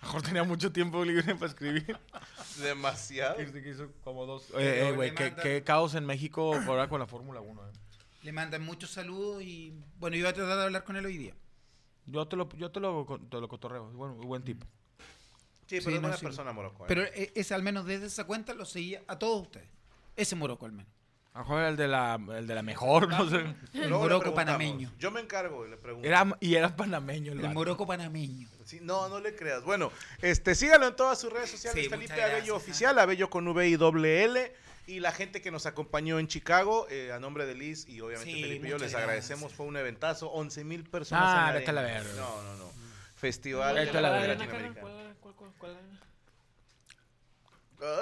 A 0.00 0.06
lo 0.06 0.12
mejor 0.12 0.22
tenía 0.22 0.44
mucho 0.44 0.70
tiempo 0.70 1.04
libre 1.04 1.34
para 1.34 1.46
escribir. 1.50 1.98
Demasiado. 2.58 3.36
Que- 3.36 3.50
que 3.62 3.70
hizo 3.70 3.90
como 4.04 4.24
dos. 4.26 4.44
Pero 4.52 4.60
Eh, 4.60 4.80
eh, 4.82 4.90
le 4.90 4.92
güey, 4.92 5.14
qué, 5.14 5.62
caos 5.64 5.94
en 5.94 6.04
México 6.06 6.54
ahora 6.66 6.88
con 6.88 7.00
la 7.00 7.06
Fórmula 7.06 7.40
1. 7.40 7.62
eh. 7.68 7.72
Le 8.22 8.32
mandan 8.32 8.62
muchos 8.62 8.90
saludos 8.90 9.42
y 9.42 9.72
bueno, 9.98 10.16
yo 10.16 10.22
voy 10.24 10.30
a 10.30 10.34
tratar 10.34 10.56
de 10.58 10.62
hablar 10.64 10.84
con 10.84 10.96
él 10.96 11.06
hoy 11.06 11.16
día. 11.16 11.34
Yo 12.06 12.26
te 12.28 12.36
lo, 12.36 12.48
yo 12.56 12.70
te 12.70 12.78
lo, 12.78 13.04
te 13.28 13.40
lo 13.40 13.48
cotorreo. 13.48 13.88
Bueno, 13.90 14.14
buen 14.14 14.42
tipo. 14.44 14.64
Sí, 15.66 15.80
pero 15.84 16.00
Sí, 16.00 16.06
es 16.12 16.18
sí. 16.20 16.24
persona, 16.24 16.52
Morocco. 16.52 16.84
¿eh? 16.84 16.86
Pero 16.88 17.02
e- 17.02 17.32
ese 17.34 17.54
al 17.54 17.62
menos 17.64 17.84
desde 17.86 18.06
esa 18.06 18.24
cuenta 18.24 18.54
lo 18.54 18.64
seguía 18.64 19.02
a 19.08 19.18
todos 19.18 19.42
ustedes. 19.42 19.68
Ese 20.14 20.36
Morocco 20.36 20.66
al 20.66 20.72
menos. 20.72 20.92
A 21.36 21.40
lo 21.40 21.44
mejor 21.44 21.62
el 21.64 21.76
de 21.76 21.86
la, 21.88 22.18
el 22.38 22.46
de 22.46 22.54
la 22.54 22.62
mejor, 22.62 23.08
no 23.10 23.28
sé. 23.28 23.36
El 23.36 23.44
Luego 23.74 23.82
le 23.82 23.88
moroco 23.90 24.20
preguntamos. 24.20 24.34
panameño. 24.34 24.90
Yo 24.98 25.10
me 25.10 25.20
encargo 25.20 25.66
y 25.66 25.70
le 25.70 25.76
pregunto. 25.76 26.08
Era, 26.08 26.26
y 26.40 26.54
era 26.54 26.74
panameño 26.74 27.32
el 27.32 27.38
El 27.38 27.42
vato. 27.42 27.54
moroco 27.54 27.86
panameño. 27.86 28.48
Sí, 28.64 28.78
no, 28.80 29.08
no 29.10 29.20
le 29.20 29.36
creas. 29.36 29.62
Bueno, 29.62 29.92
este, 30.22 30.54
síganlo 30.54 30.86
en 30.88 30.96
todas 30.96 31.20
sus 31.20 31.30
redes 31.32 31.50
sociales. 31.50 31.84
Sí, 31.84 31.90
Felipe 31.90 32.14
muchas 32.14 32.30
Abello 32.30 32.56
Oficial, 32.56 32.98
Abello 32.98 33.28
con 33.28 33.46
V 33.46 33.68
y 33.68 33.76
doble 33.76 34.24
L. 34.24 34.52
Y 34.86 35.00
la 35.00 35.12
gente 35.12 35.42
que 35.42 35.50
nos 35.50 35.66
acompañó 35.66 36.18
en 36.18 36.26
Chicago, 36.26 36.86
eh, 36.90 37.12
a 37.12 37.18
nombre 37.18 37.44
de 37.44 37.54
Liz 37.54 37.86
y 37.88 38.00
obviamente 38.00 38.32
Sí, 38.32 38.40
Felipe 38.42 38.66
y 38.66 38.70
yo, 38.70 38.76
muchas 38.76 38.80
les 38.82 38.92
gracias. 38.92 39.02
agradecemos. 39.02 39.52
Fue 39.52 39.66
un 39.66 39.76
eventazo, 39.76 40.28
11 40.30 40.64
mil 40.64 40.84
personas. 40.84 41.24
Ah, 41.26 41.38
en 41.40 41.46
la 41.46 41.52
vete 41.58 41.70
a 41.70 41.72
la 41.74 41.80
arena. 41.82 42.00
verga. 42.02 42.14
No, 42.20 42.42
no, 42.44 42.56
no. 42.56 42.70
Festival 43.16 43.74
Vete 43.74 43.92
de 43.92 43.98
a 43.98 44.00
la 44.00 44.10
la 44.10 44.18
verga. 44.20 44.34
Latinoamericana. 44.36 44.80
¿Cuál, 45.20 45.34
cuál, 45.36 45.50
cuál 45.58 45.74
arena? 45.76 46.00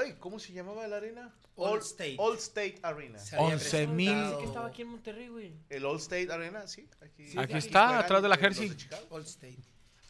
Ay, 0.01 0.15
¿cómo 0.21 0.39
se 0.39 0.53
llamaba 0.53 0.87
la 0.87 0.97
arena? 0.97 1.35
All 1.57 1.79
State. 1.81 2.17
All 2.19 2.37
State 2.37 2.81
Arena. 2.83 3.19
Se 3.19 3.37
había 3.37 3.55
11,000. 3.55 4.09
presentado 4.09 4.39
Que 4.39 4.45
estaba 4.47 4.67
aquí 4.69 4.83
en 4.83 4.89
Monterrey, 4.89 5.29
güey. 5.29 5.55
El 5.71 5.85
All 5.85 5.97
State 5.99 6.33
Arena, 6.33 6.67
sí. 6.67 6.89
Aquí, 7.01 7.39
Aquí 7.39 7.55
está, 7.55 7.87
juegan 7.87 8.05
atrás 8.05 8.23
de 8.23 8.29
la 8.29 8.35
los 8.37 8.43
Jersey. 8.43 8.69
de 8.71 8.77
Chicago. 8.77 9.07
All 9.11 9.23
State. 9.23 9.59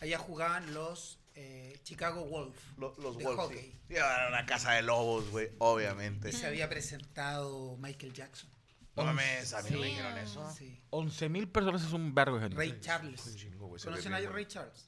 Allá 0.00 0.18
jugaban 0.18 0.72
los 0.74 1.18
eh, 1.34 1.78
Chicago 1.82 2.24
Wolf. 2.26 2.56
Lo- 2.78 2.94
Los 2.98 3.18
de 3.18 3.24
Wolves. 3.24 3.40
hockey. 3.44 3.58
sí. 3.58 3.80
Sí, 3.88 3.94
Era 3.96 4.28
una 4.28 4.46
casa 4.46 4.72
de 4.72 4.82
lobos, 4.82 5.28
güey, 5.30 5.50
obviamente. 5.58 6.28
Y 6.28 6.32
se 6.32 6.46
había 6.46 6.68
presentado 6.68 7.76
Michael 7.78 8.12
Jackson. 8.12 8.50
No 8.96 9.04
mames, 9.04 9.52
a 9.54 9.62
mí 9.62 9.70
no 9.72 9.78
me 9.80 9.84
Sí. 9.86 9.90
dijeron 9.90 10.18
eso. 10.18 10.54
Sí. 10.56 10.80
11 10.90 11.28
mil 11.28 11.48
personas 11.48 11.82
es 11.82 11.92
un 11.92 12.14
vergo 12.14 12.38
gente. 12.38 12.56
Ray 12.56 12.78
Charles. 12.80 13.26
Un 13.26 13.34
chingo, 13.34 13.66
güey, 13.66 13.80
se 13.80 13.86
¿Conocen 13.88 14.14
a 14.14 14.20
bien, 14.20 14.32
Ray. 14.32 14.46
Charles? 14.46 14.86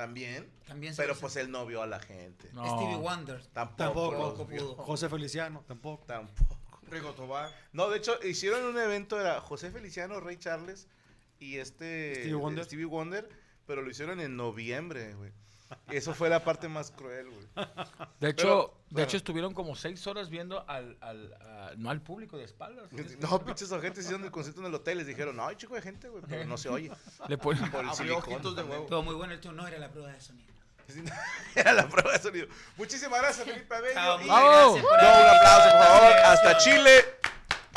También. 0.00 0.50
También 0.66 0.94
se 0.94 1.02
Pero 1.02 1.12
presentó. 1.12 1.20
pues 1.20 1.36
él 1.36 1.50
no 1.50 1.66
vio 1.66 1.82
a 1.82 1.86
la 1.86 2.00
gente. 2.00 2.48
No. 2.54 2.64
Stevie 2.64 2.96
Wonder. 2.96 3.44
Tampoco. 3.48 4.46
Pudo. 4.46 4.74
José 4.76 5.10
Feliciano, 5.10 5.62
tampoco. 5.68 6.06
Tampoco. 6.06 6.58
Rigo 6.88 7.12
Tobar. 7.12 7.50
No, 7.74 7.90
de 7.90 7.98
hecho, 7.98 8.18
hicieron 8.24 8.64
un 8.64 8.78
evento, 8.78 9.20
era 9.20 9.42
José 9.42 9.70
Feliciano, 9.70 10.18
Ray 10.18 10.38
Charles 10.38 10.88
y 11.38 11.58
este... 11.58 12.14
Stevie 12.14 12.34
Wonder. 12.34 12.64
Stevie 12.64 12.86
Wonder, 12.86 13.28
pero 13.66 13.82
lo 13.82 13.90
hicieron 13.90 14.20
en 14.20 14.36
noviembre, 14.36 15.14
güey. 15.14 15.32
Y 15.90 15.96
eso 15.96 16.14
fue 16.14 16.30
la 16.30 16.42
parte 16.44 16.68
más 16.68 16.90
cruel, 16.90 17.28
güey. 17.28 17.66
De 18.20 18.30
hecho, 18.30 18.79
De 18.90 18.94
bueno. 18.94 19.04
hecho 19.08 19.16
estuvieron 19.18 19.54
como 19.54 19.76
seis 19.76 20.04
horas 20.08 20.28
viendo 20.30 20.68
al, 20.68 20.98
al 21.00 21.32
a- 21.34 21.70
no 21.76 21.90
al 21.90 22.02
público 22.02 22.36
de 22.36 22.44
espaldas. 22.44 22.86
No, 23.20 23.44
pinches 23.44 23.70
agentes 23.72 24.04
hicieron 24.04 24.24
el 24.24 24.30
concierto 24.32 24.60
en 24.60 24.66
el 24.66 24.74
hotel. 24.74 24.98
Les 24.98 25.06
dijeron, 25.06 25.36
no, 25.36 25.46
hay 25.46 25.54
chico 25.56 25.74
de 25.76 25.82
gente, 25.82 26.08
güey, 26.08 26.22
pero 26.28 26.44
no 26.44 26.58
se 26.58 26.68
oye. 26.68 26.90
Le 27.28 27.38
ponen 27.38 27.70
Por 27.70 27.84
el 27.84 27.92
silicón 27.94 28.34
ojitos 28.34 28.56
de 28.56 28.62
huevo. 28.64 28.86
Todo 28.86 29.02
muy 29.02 29.14
bueno 29.14 29.32
el 29.32 29.40
show. 29.40 29.52
No 29.52 29.66
era 29.66 29.78
la 29.78 29.88
prueba 29.90 30.10
de 30.12 30.20
sonido. 30.20 30.50
Era 31.54 31.72
la 31.72 31.88
prueba 31.88 32.10
de 32.12 32.18
sonido. 32.18 32.48
Muchísimas 32.76 33.20
gracias, 33.20 33.46
Felipe 33.46 33.72
Abello. 33.72 33.94
Chao, 33.94 34.18
Y- 34.18 34.24
muchas 34.24 34.36
¡Bravo! 34.42 34.50
gracias 34.50 34.82
No, 34.82 34.88
por 34.88 35.20
un 35.22 35.36
aplauso, 35.36 35.70
por 35.70 35.86
favor. 35.86 36.12
Hasta 36.24 36.58
Chile. 36.58 37.04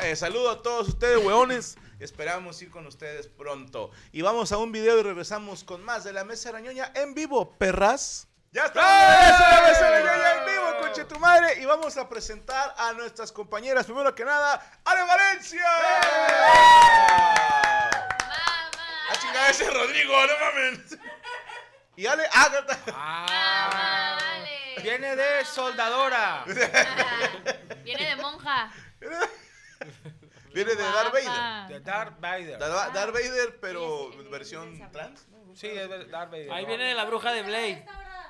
Eh, 0.03 0.15
saludo 0.15 0.49
a 0.49 0.61
todos 0.63 0.87
ustedes, 0.87 1.23
weones. 1.23 1.77
Esperamos 1.99 2.59
ir 2.63 2.71
con 2.71 2.87
ustedes 2.87 3.27
pronto. 3.27 3.91
Y 4.11 4.23
vamos 4.23 4.51
a 4.51 4.57
un 4.57 4.71
video 4.71 4.99
y 4.99 5.03
regresamos 5.03 5.63
con 5.63 5.83
más 5.83 6.03
de 6.03 6.11
la 6.13 6.23
Mesa 6.23 6.49
Arañoña 6.49 6.91
en 6.95 7.13
vivo, 7.13 7.51
perras. 7.57 8.27
¡Ya 8.53 8.65
está! 8.65 8.81
la 8.81 9.67
Mesa 9.67 9.87
Arañoña 9.87 10.31
en 10.37 10.45
vivo, 10.45 10.77
conche 10.79 11.05
tu 11.05 11.19
madre! 11.19 11.59
Y 11.59 11.65
vamos 11.65 11.97
a 11.97 12.07
presentar 12.07 12.75
a 12.77 12.93
nuestras 12.93 13.31
compañeras. 13.31 13.87
Primero 13.87 14.13
que 14.13 14.23
nada, 14.23 14.63
¡Ale 14.85 15.01
Valencia! 15.01 15.65
¡Ah, 19.09 19.13
chingada, 19.19 19.49
ese 19.49 19.63
es 19.63 19.73
Rodrigo! 19.73 20.13
¡No 20.13 20.33
mames! 20.39 20.99
Y 21.95 22.05
Ale, 22.05 22.25
¡ah! 22.31 22.77
Ah, 22.93 24.19
viene 24.83 25.15
de 25.15 25.45
soldadora. 25.45 26.43
Viene 27.83 28.05
de 28.05 28.15
monja. 28.17 28.71
Viene 30.53 30.75
de 30.75 30.83
Darth 30.83 31.11
Vader. 31.11 31.67
De 31.69 31.79
Darth 31.79 32.19
Vader. 32.19 32.59
Darth 32.59 32.93
Darth 32.93 33.13
Vader, 33.13 33.59
pero 33.59 34.11
versión 34.29 34.79
trans. 34.91 35.25
Sí, 35.55 35.69
es 35.69 35.89
Darth 35.89 36.29
Vader. 36.29 36.51
Ahí 36.51 36.65
viene 36.65 36.83
de 36.89 36.93
la 36.93 37.05
bruja 37.05 37.31
de 37.31 37.41
Blade. 37.41 37.85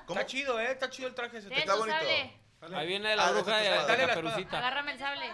¿Cómo? 0.06 0.20
Está 0.20 0.26
chido, 0.30 0.60
eh. 0.60 0.72
Está 0.72 0.90
chido 0.90 1.08
el 1.08 1.16
traje. 1.16 1.38
ese. 1.38 1.54
Está 1.54 1.76
bonito. 1.76 1.98
sable. 1.98 2.40
Ahí 2.78 2.88
viene 2.88 3.10
de 3.10 3.16
la 3.16 3.28
Ah, 3.28 3.32
bruja 3.32 3.58
de, 3.58 3.64
de 3.64 3.70
la 3.70 3.76
espada. 3.82 4.08
Caperucita. 4.08 4.58
Agárrame 4.58 4.92
el 4.94 5.00
sable. 5.00 5.32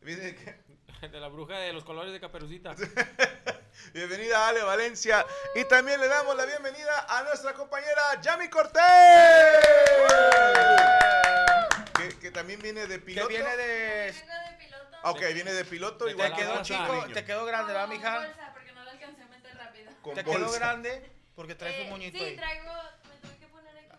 Viene 0.00 0.34
que- 0.34 0.68
De 1.08 1.20
la 1.20 1.28
bruja 1.28 1.56
de 1.58 1.72
los 1.72 1.84
colores 1.84 2.12
de 2.12 2.18
Caperucita. 2.20 2.74
Bienvenida 3.94 4.48
Ale 4.48 4.62
Valencia. 4.62 5.24
Y 5.54 5.64
también 5.64 6.00
le 6.00 6.08
damos 6.08 6.36
la 6.36 6.44
bienvenida 6.44 7.06
a 7.08 7.22
nuestra 7.22 7.54
compañera 7.54 8.20
Yami 8.20 8.48
Cortés. 8.50 8.82
Que, 11.96 12.08
que 12.18 12.30
también 12.30 12.60
viene 12.60 12.86
de 12.86 12.96
Que 12.96 13.00
piloto. 13.00 13.28
viene 13.28 13.56
de. 13.56 14.14
Ok, 15.04 15.20
viene 15.34 15.52
de 15.52 15.64
piloto. 15.64 16.04
Te 16.06 16.10
igual 16.10 16.30
Te 16.30 16.36
que 16.36 16.42
quedó 16.42 16.62
chico, 16.62 16.92
niño. 16.94 17.14
te 17.14 17.24
quedó 17.24 17.44
grande, 17.46 17.72
¿verdad, 17.72 17.88
mija? 17.88 18.28
porque 18.52 18.72
no 18.72 18.84
lo 18.84 18.90
alcancé 18.90 19.22
a 19.22 19.26
meter 19.26 19.56
rápido. 19.56 19.92
Con 20.02 20.14
Te 20.14 20.24
quedó 20.24 20.50
grande 20.52 21.12
porque 21.34 21.54
traes 21.54 21.84
un 21.84 21.90
moñito 21.90 22.18
Sí, 22.18 22.24
ahí. 22.24 22.36
traigo. 22.36 22.72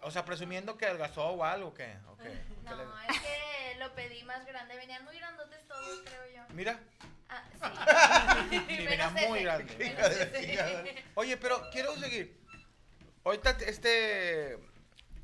O 0.01 0.11
sea, 0.11 0.23
presumiendo 0.25 0.77
que 0.77 0.85
adelgazó 0.85 1.25
o 1.27 1.43
algo, 1.43 1.73
¿qué? 1.73 1.97
¿Qué 2.21 2.29
No, 2.63 2.75
le- 2.75 2.83
es 3.13 3.21
que 3.21 3.79
lo 3.79 3.93
pedí 3.95 4.23
más 4.23 4.45
grande. 4.45 4.75
Venían 4.77 5.03
muy 5.05 5.17
grandotes 5.17 5.67
todos, 5.67 6.01
creo 6.05 6.35
yo. 6.35 6.53
Mira, 6.53 6.79
Ah, 7.31 7.43
sí. 8.49 8.59
Sí, 8.67 8.83
Menos 8.83 8.89
venía 8.89 9.09
muy 9.27 9.37
ese. 9.39 9.43
grande. 9.43 9.75
Menos 9.77 9.91
Hija 9.93 10.09
de 10.09 10.23
ese. 10.23 10.47
chingada. 10.47 10.83
Oye, 11.15 11.37
pero 11.37 11.69
quiero 11.71 11.95
seguir. 11.97 12.39
Ahorita 13.23 13.51
este 13.67 14.57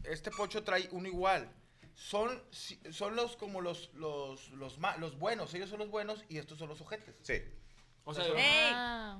este 0.03 0.29
pocho 0.31 0.63
trae 0.63 0.88
uno 0.91 1.07
igual. 1.07 1.49
Son 1.95 2.43
son 2.91 3.15
los 3.15 3.35
como 3.38 3.59
los 3.61 3.91
los 3.95 4.49
los 4.51 4.77
ma- 4.77 4.97
los 4.97 5.17
buenos, 5.17 5.51
ellos 5.55 5.69
son 5.69 5.79
los 5.79 5.89
buenos 5.89 6.23
y 6.29 6.38
estos 6.38 6.59
son 6.59 6.69
los 6.69 6.79
ojetes. 6.81 7.15
Sí. 7.23 7.41
O 8.07 8.13
sea, 8.13 8.23
Ey. 8.25 8.71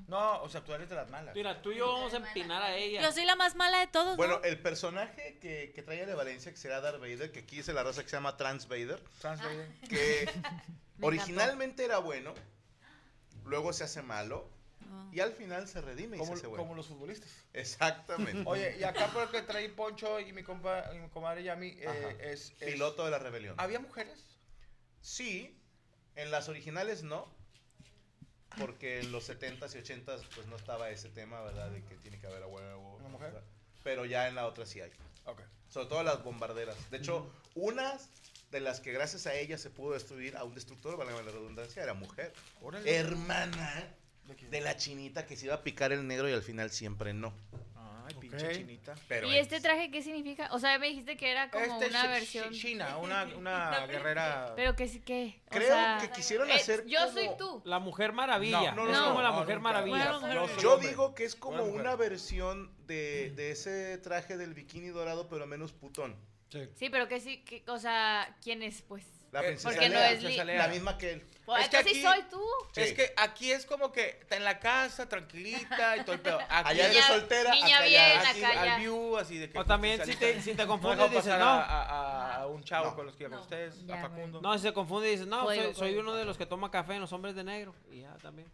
No, 0.08 0.42
o 0.44 0.50
sea, 0.50 0.64
tú 0.64 0.72
eres 0.74 0.88
de 0.90 0.96
las 0.96 1.10
malas. 1.10 1.34
mira, 1.36 1.60
tú 1.62 1.72
y 1.72 1.78
yo 1.78 1.92
vamos 1.92 2.14
a 2.14 2.18
empinar 2.18 2.62
a 2.62 2.76
ella. 2.76 3.02
Yo 3.02 3.12
soy 3.12 3.26
la 3.26 3.36
más 3.36 3.56
mala 3.56 3.80
de 3.80 3.88
todos. 3.88 4.16
Bueno, 4.16 4.38
¿no? 4.38 4.44
el 4.44 4.60
personaje 4.60 5.40
que, 5.42 5.72
que 5.74 5.82
trae 5.82 6.04
Ale 6.04 6.14
Valencia, 6.14 6.52
que 6.52 6.58
será 6.58 6.82
Darth 6.82 7.00
Vader, 7.00 7.32
que 7.32 7.40
aquí 7.40 7.60
es 7.60 7.68
la 7.70 7.84
raza 7.84 8.04
que 8.04 8.10
se 8.10 8.16
llama 8.16 8.38
Trans 8.38 8.68
Vader, 8.68 9.02
Trans 9.20 9.42
Vader. 9.42 9.68
que 9.90 10.30
Me 10.98 11.08
originalmente 11.08 11.84
era 11.84 11.98
bueno, 11.98 12.34
luego 13.44 13.74
se 13.74 13.84
hace 13.84 14.02
malo 14.02 14.50
Ah. 14.88 15.10
y 15.12 15.20
al 15.20 15.32
final 15.34 15.68
se 15.68 15.82
redime 15.82 16.16
y 16.16 16.20
Como, 16.20 16.34
se 16.34 16.38
hace 16.40 16.48
bueno. 16.48 16.64
como 16.64 16.76
los 16.76 16.86
futbolistas. 16.86 17.28
Exactamente. 17.54 18.44
Oye, 18.46 18.78
y 18.80 18.84
acá 18.84 19.08
por 19.08 19.24
el 19.24 19.30
que 19.30 19.42
trae 19.42 19.68
Poncho 19.70 20.20
y 20.20 20.32
mi 20.32 20.44
compa, 20.44 20.92
y 20.94 21.00
mi 21.00 21.10
comadre 21.10 21.42
Yami 21.44 21.70
eh, 21.80 22.18
es- 22.22 22.52
Piloto 22.60 23.04
de 23.04 23.10
la 23.10 23.18
rebelión. 23.18 23.56
¿Había 23.58 23.80
mujeres? 23.80 24.24
Sí, 25.02 25.60
en 26.16 26.30
las 26.30 26.50
originales 26.50 27.02
no, 27.02 27.28
porque 28.60 29.00
en 29.00 29.12
los 29.12 29.30
70s 29.30 29.76
y 29.76 29.80
80s 29.80 30.22
pues 30.36 30.48
no 30.48 30.56
estaba 30.56 30.90
ese 30.90 31.10
tema, 31.10 31.42
¿verdad? 31.42 31.70
De 31.72 31.84
que 31.84 31.96
tiene 31.96 32.20
que 32.20 32.28
haber 32.28 32.44
a 32.44 32.48
huevo. 32.48 32.96
¿Una 32.96 33.10
mujer? 33.10 33.34
Pero 33.84 34.06
ya 34.06 34.28
en 34.28 34.36
la 34.36 34.46
otra 34.48 34.66
sí 34.66 34.82
hay. 34.82 34.92
Ok. 35.26 35.42
Sobre 35.70 35.88
todo 35.88 36.04
las 36.04 36.24
bombarderas. 36.24 36.76
De 36.90 36.98
hecho, 36.98 37.30
unas 37.56 38.10
de 38.52 38.60
las 38.62 38.80
que 38.80 38.92
gracias 38.92 39.28
a 39.28 39.34
ella 39.34 39.58
se 39.58 39.70
pudo 39.70 39.94
destruir 39.94 40.38
a 40.38 40.44
un 40.44 40.54
destructor, 40.54 40.98
valga 40.98 41.14
la 41.22 41.32
redundancia, 41.32 41.84
era 41.84 41.94
mujer. 41.94 42.34
Órale. 42.62 42.96
Hermana 42.96 43.94
de 44.50 44.62
la 44.62 44.76
chinita 44.76 45.26
que 45.26 45.36
se 45.36 45.46
iba 45.46 45.56
a 45.56 45.64
picar 45.64 45.92
el 45.92 46.08
negro 46.08 46.30
y 46.30 46.34
al 46.34 46.42
final 46.42 46.72
siempre 46.72 47.14
no. 47.14 47.34
Ay, 48.36 48.40
pinche 48.42 48.46
Ok. 48.48 48.54
chinita. 48.68 48.96
Pero 49.08 49.28
¿Y 49.28 49.36
este 49.38 49.60
traje 49.62 49.92
qué 49.92 50.02
significa? 50.02 50.50
O 50.52 50.60
sea, 50.60 50.78
me 50.80 50.88
dijiste 50.88 51.18
que 51.18 51.32
era 51.32 51.50
como 51.50 51.66
Este 51.66 51.88
una 51.88 52.08
versión. 52.08 52.52
China, 52.54 52.98
una, 53.02 53.24
una 53.36 53.86
guerrera. 53.88 54.54
Pero 54.56 54.76
que 54.76 54.88
sí 54.88 55.00
que. 55.00 55.42
o 55.48 55.50
Creo 55.52 55.68
sea, 55.68 55.98
que 56.02 56.10
quisieron 56.12 56.50
eh, 56.50 56.54
hacer 56.54 56.86
Yo 56.86 57.00
como- 57.00 57.12
soy 57.12 57.30
tú. 57.38 57.62
La 57.66 57.80
Mujer 57.80 58.14
Maravilla. 58.14 58.72
No, 58.72 58.86
no, 58.86 58.92
es 58.92 58.98
no, 59.00 59.06
como 59.10 59.22
la 59.22 59.32
Mujer 59.32 59.56
nunca. 59.58 59.60
Maravilla. 59.60 60.18
Bueno, 60.20 60.48
Yo 60.62 60.78
digo 60.78 61.16
que 61.16 61.26
es 61.26 61.36
como 61.36 61.64
una 61.64 61.96
versión 61.96 62.72
de, 62.88 63.32
de 63.36 63.52
ese 63.52 63.98
traje 63.98 64.38
del 64.38 64.54
bikini 64.54 64.90
dorado, 64.90 65.28
pero 65.30 65.46
menos 65.48 65.72
putón. 65.74 66.16
Sí. 66.50 66.70
Sí, 66.76 66.90
pero 66.90 67.08
que 67.08 67.20
sí, 67.20 67.44
que, 67.44 67.64
o 67.68 67.78
sea, 67.80 68.38
¿quién 68.42 68.62
es, 68.64 68.82
pues? 68.84 69.04
La 69.36 69.42
Eh, 69.42 69.48
princesa 69.48 69.70
porque 69.70 69.90
no 69.90 69.96
Leia, 69.96 70.12
es 70.12 70.20
li- 70.20 70.24
Princesa 70.28 70.46
Leia. 70.46 70.60
la 70.60 70.68
misma 70.70 70.98
que 70.98 71.12
él. 71.12 71.26
Pues, 71.46 71.64
Es 71.64 71.70
que 71.70 71.78
aquí- 71.78 71.94
sí 71.94 72.02
soy 72.02 72.24
tú. 72.32 72.42
Sí. 72.72 72.82
Es 72.82 72.94
que 72.94 73.14
aquí 73.18 73.52
es 73.52 73.66
como 73.66 73.92
que 73.92 74.18
está 74.22 74.38
en 74.38 74.46
la 74.46 74.60
casa, 74.60 75.10
tranquilita 75.10 75.98
y 75.98 76.04
todo 76.04 76.14
el 76.14 76.22
pedo. 76.22 76.40
Aquí, 76.40 76.70
Allá 76.70 76.72
es 76.72 76.88
de 76.88 76.94
Niña- 76.96 77.08
soltera, 77.08 77.52
niña 77.54 77.76
acá 77.78 77.86
bien, 77.86 78.18
aquí 78.18 78.44
acá 78.44 78.54
ya. 78.66 78.74
al 78.76 78.80
view, 78.80 79.18
así 79.18 79.38
de 79.38 79.50
que. 79.52 79.60
O 79.60 79.66
también 79.66 80.04
si 80.06 80.16
te, 80.16 80.42
si 80.42 80.56
te 80.56 80.66
confundes 80.66 81.12
dices, 81.12 81.26
no. 81.38 81.46
a, 81.46 81.64
a- 81.64 82.36
a 82.38 82.48
un 82.48 82.64
chavo 82.64 82.92
No. 82.92 82.96
con 82.96 83.06
los 83.08 83.16
que 83.18 83.28
No. 83.28 83.42
ustedes, 83.42 83.86
Ya, 83.86 83.96
a 83.96 84.02
Facundo. 84.04 84.40
No, 84.42 84.54
si 84.58 84.62
se 84.62 84.74
confunde 84.74 85.10
dices, 85.10 85.28
no, 85.28 85.46
soy, 85.74 85.96
uno 85.98 86.14
de 86.16 86.24
los 86.24 86.38
que 86.38 86.46
toma 86.46 86.72
café 86.72 86.94
en 86.96 87.02
los 87.02 87.12
hombres 87.12 87.36
de 87.36 87.44
negro. 87.44 87.76
Y 87.92 88.02
ya 88.02 88.16
también. 88.22 88.50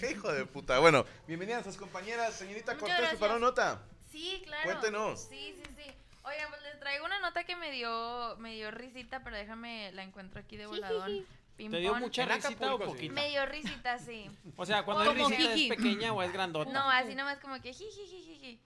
Qué 0.00 0.12
hijo 0.12 0.32
de 0.32 0.46
puta. 0.46 0.78
Bueno, 0.78 1.04
bienvenidas 1.26 1.60
a 1.60 1.64
sus 1.64 1.76
compañeras. 1.76 2.34
Señorita 2.34 2.76
Cortés. 2.78 3.10
¿preparó 3.10 3.38
nota? 3.38 3.82
Sí, 4.10 4.42
claro. 4.46 4.64
Cuéntenos. 4.64 5.28
Sí, 5.30 5.56
sí, 5.62 5.70
sí. 5.76 5.90
Oigan, 6.24 6.50
pues 6.50 6.62
les 6.62 6.78
traigo 6.78 7.04
una 7.04 7.18
nota 7.20 7.44
que 7.44 7.56
me 7.56 7.70
dio, 7.70 8.36
me 8.38 8.54
dio 8.54 8.70
risita, 8.70 9.24
pero 9.24 9.36
déjame, 9.36 9.90
la 9.92 10.02
encuentro 10.02 10.40
aquí 10.40 10.56
de 10.56 10.66
voladón. 10.66 11.26
¿Te 11.56 11.78
dio 11.78 11.94
mucha 11.94 12.22
En 12.22 12.30
risita 12.30 12.74
o 12.74 12.78
poquita? 12.78 13.12
Me 13.12 13.30
dio 13.30 13.44
risita, 13.46 13.98
sí. 13.98 14.30
O 14.56 14.64
sea, 14.64 14.84
cuando 14.84 15.04
es 15.04 15.14
risita 15.14 15.52
jiji. 15.52 15.70
es 15.70 15.76
pequeña 15.76 16.12
o 16.12 16.22
es 16.22 16.32
grandota. 16.32 16.70
No, 16.70 16.88
así 16.90 17.14
nomás 17.14 17.38
como 17.38 17.60
que 17.60 17.72
jijijijiji. 17.72 18.60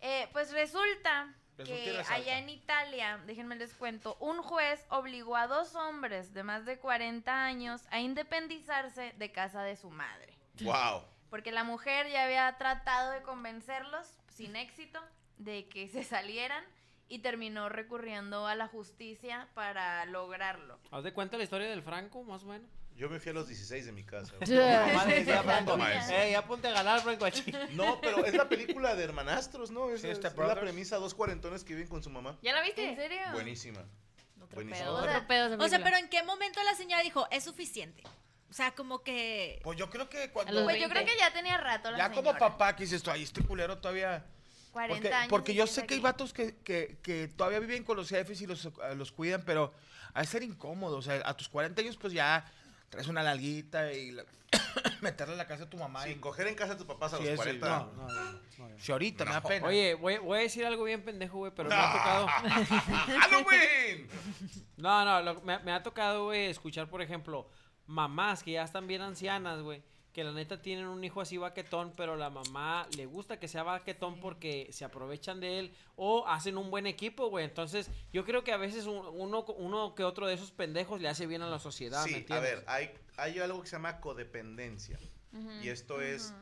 Eh, 0.00 0.28
pues 0.32 0.52
resulta 0.52 1.34
que 1.64 2.02
allá 2.08 2.38
en 2.38 2.48
Italia, 2.48 3.20
déjenme 3.26 3.56
les 3.56 3.72
cuento, 3.74 4.16
un 4.18 4.42
juez 4.42 4.84
obligó 4.88 5.36
a 5.36 5.46
dos 5.46 5.74
hombres 5.76 6.34
de 6.34 6.42
más 6.42 6.64
de 6.64 6.78
40 6.78 7.44
años 7.44 7.82
a 7.90 8.00
independizarse 8.00 9.14
de 9.16 9.30
casa 9.30 9.62
de 9.62 9.76
su 9.76 9.90
madre. 9.90 10.36
Wow. 10.60 11.04
Porque 11.30 11.52
la 11.52 11.64
mujer 11.64 12.10
ya 12.10 12.24
había 12.24 12.56
tratado 12.58 13.12
de 13.12 13.22
convencerlos, 13.22 14.06
sin 14.28 14.56
éxito, 14.56 15.00
de 15.38 15.68
que 15.68 15.88
se 15.88 16.04
salieran 16.04 16.64
y 17.12 17.18
terminó 17.18 17.68
recurriendo 17.68 18.46
a 18.46 18.54
la 18.54 18.68
justicia 18.68 19.46
para 19.52 20.06
lograrlo. 20.06 20.78
¿Haz 20.90 21.04
de 21.04 21.12
cuenta 21.12 21.36
la 21.36 21.44
historia 21.44 21.68
del 21.68 21.82
Franco, 21.82 22.22
más 22.24 22.42
o 22.44 22.46
menos? 22.46 22.66
Yo 22.96 23.10
me 23.10 23.20
fui 23.20 23.30
a 23.30 23.34
los 23.34 23.46
16 23.48 23.84
de 23.84 23.92
mi 23.92 24.02
casa. 24.02 24.32
Tu 24.38 24.54
mamá 24.54 25.04
le 25.04 25.16
decía 25.16 25.40
a 25.40 25.42
Franco, 25.42 25.72
Toma 25.72 25.92
eso. 25.92 26.10
"Ey, 26.14 26.32
ya 26.32 26.46
ponte 26.46 26.68
a 26.68 26.72
ganar, 26.72 27.00
Franco, 27.02 27.26
aquí". 27.26 27.52
No, 27.72 28.00
pero 28.00 28.24
es 28.24 28.32
la 28.32 28.48
película 28.48 28.94
de 28.94 29.04
hermanastros, 29.04 29.70
¿no? 29.70 29.90
Es, 29.90 30.02
es- 30.04 30.16
Step 30.16 30.32
es 30.40 30.46
la 30.48 30.58
premisa, 30.58 30.96
dos 30.96 31.12
cuarentones 31.14 31.64
que 31.64 31.74
viven 31.74 31.88
con 31.90 32.02
su 32.02 32.08
mamá. 32.08 32.38
¿Ya 32.40 32.54
la 32.54 32.62
viste? 32.62 32.88
¿En 32.88 32.96
serio? 32.96 33.20
Buenísima. 33.32 33.82
Buenísima. 34.54 34.86
pedo. 34.86 34.94
O 34.96 35.02
sea, 35.02 35.10
Otro 35.18 35.26
pedo 35.28 35.64
o 35.64 35.68
sea, 35.68 35.82
pero 35.84 35.98
¿en 35.98 36.08
qué 36.08 36.22
momento 36.22 36.62
la 36.62 36.74
señora 36.74 37.02
dijo, 37.02 37.28
es 37.30 37.44
suficiente? 37.44 38.02
O 38.48 38.54
sea, 38.54 38.70
como 38.74 39.02
que... 39.02 39.60
Pues 39.62 39.78
yo 39.78 39.90
creo 39.90 40.08
que 40.08 40.30
cuando. 40.30 40.64
Pues 40.64 40.80
yo 40.80 40.88
creo 40.88 41.04
que 41.04 41.16
ya 41.18 41.30
tenía 41.30 41.58
rato 41.58 41.90
la 41.90 41.98
Ya 41.98 42.10
como 42.12 42.36
papá 42.38 42.74
que 42.74 42.84
dices 42.84 43.02
tú, 43.02 43.10
ahí 43.10 43.22
este 43.22 43.42
culero 43.44 43.76
todavía. 43.78 44.24
40 44.72 45.00
porque, 45.02 45.14
años 45.14 45.28
Porque 45.30 45.54
yo 45.54 45.66
sé 45.66 45.86
que 45.86 45.94
hay 45.94 46.00
vatos 46.00 46.32
que, 46.32 46.56
que, 46.64 46.98
que 47.02 47.28
todavía 47.28 47.60
viven 47.60 47.84
con 47.84 47.96
los 47.96 48.08
jefes 48.08 48.40
y 48.40 48.46
los, 48.46 48.66
eh, 48.66 48.70
los 48.96 49.12
cuidan, 49.12 49.42
pero 49.44 49.72
de 50.14 50.24
ser 50.26 50.42
incómodo. 50.42 50.96
O 50.96 51.02
sea, 51.02 51.20
a 51.24 51.36
tus 51.36 51.48
40 51.48 51.80
años, 51.82 51.96
pues 51.96 52.12
ya 52.12 52.44
traes 52.88 53.06
una 53.08 53.22
larguita 53.22 53.92
y 53.92 54.10
la- 54.12 54.24
meterle 55.00 55.34
a 55.34 55.36
la 55.38 55.46
casa 55.46 55.64
a 55.64 55.70
tu 55.70 55.76
mamá. 55.78 56.02
Sí, 56.04 56.10
y 56.10 56.14
coger 56.16 56.46
en 56.48 56.54
casa 56.54 56.72
de 56.72 56.78
tus 56.78 56.86
papás 56.86 57.12
a 57.14 57.16
Sí, 57.18 57.22
los 57.24 57.32
eso, 57.32 57.42
40. 57.42 57.68
no, 57.68 57.92
no, 57.92 58.08
no, 58.08 58.32
no. 58.68 58.78
Si 58.78 58.92
ahorita 58.92 59.24
me 59.24 59.30
da 59.32 59.42
pena. 59.42 59.66
Oye, 59.66 59.94
voy, 59.94 60.18
voy 60.18 60.38
a 60.38 60.42
decir 60.42 60.64
algo 60.66 60.84
bien 60.84 61.02
pendejo, 61.02 61.38
güey, 61.38 61.52
pero 61.54 61.68
me 61.68 61.74
ha 61.74 61.92
tocado. 61.92 62.26
¡Halloween! 63.20 64.08
No, 64.76 65.04
no, 65.04 65.22
lo- 65.22 65.40
me, 65.42 65.58
me 65.60 65.72
ha 65.72 65.82
tocado, 65.82 66.24
güey, 66.26 66.46
escuchar, 66.46 66.88
por 66.88 67.02
ejemplo, 67.02 67.48
mamás 67.86 68.42
que 68.42 68.52
ya 68.52 68.62
están 68.64 68.86
bien 68.86 69.02
ancianas, 69.02 69.60
güey, 69.62 69.82
que 70.12 70.24
la 70.24 70.32
neta 70.32 70.60
tienen 70.60 70.86
un 70.86 71.02
hijo 71.02 71.20
así 71.20 71.38
baquetón, 71.38 71.92
pero 71.96 72.16
la 72.16 72.28
mamá 72.30 72.86
le 72.96 73.06
gusta 73.06 73.38
que 73.40 73.48
sea 73.48 73.62
baquetón 73.62 74.20
porque 74.20 74.68
se 74.70 74.84
aprovechan 74.84 75.40
de 75.40 75.58
él 75.58 75.74
o 75.96 76.26
hacen 76.26 76.58
un 76.58 76.70
buen 76.70 76.86
equipo, 76.86 77.28
güey. 77.30 77.44
Entonces, 77.46 77.90
yo 78.12 78.24
creo 78.24 78.44
que 78.44 78.52
a 78.52 78.56
veces 78.58 78.84
un- 78.86 79.06
uno, 79.06 79.44
uno 79.56 79.94
que 79.94 80.04
otro 80.04 80.26
de 80.26 80.34
esos 80.34 80.50
pendejos 80.50 81.00
le 81.00 81.08
hace 81.08 81.26
bien 81.26 81.40
a 81.42 81.48
la 81.48 81.58
sociedad, 81.58 82.02
¿me 82.04 82.08
Sí, 82.08 82.14
a 82.14 82.18
entiendes? 82.18 82.50
ver, 82.56 82.64
hay, 82.66 82.90
hay 83.16 83.38
algo 83.38 83.62
que 83.62 83.68
se 83.68 83.76
llama 83.76 84.00
codependencia. 84.00 84.98
Y 85.62 85.68
esto 85.70 86.02
es, 86.02 86.34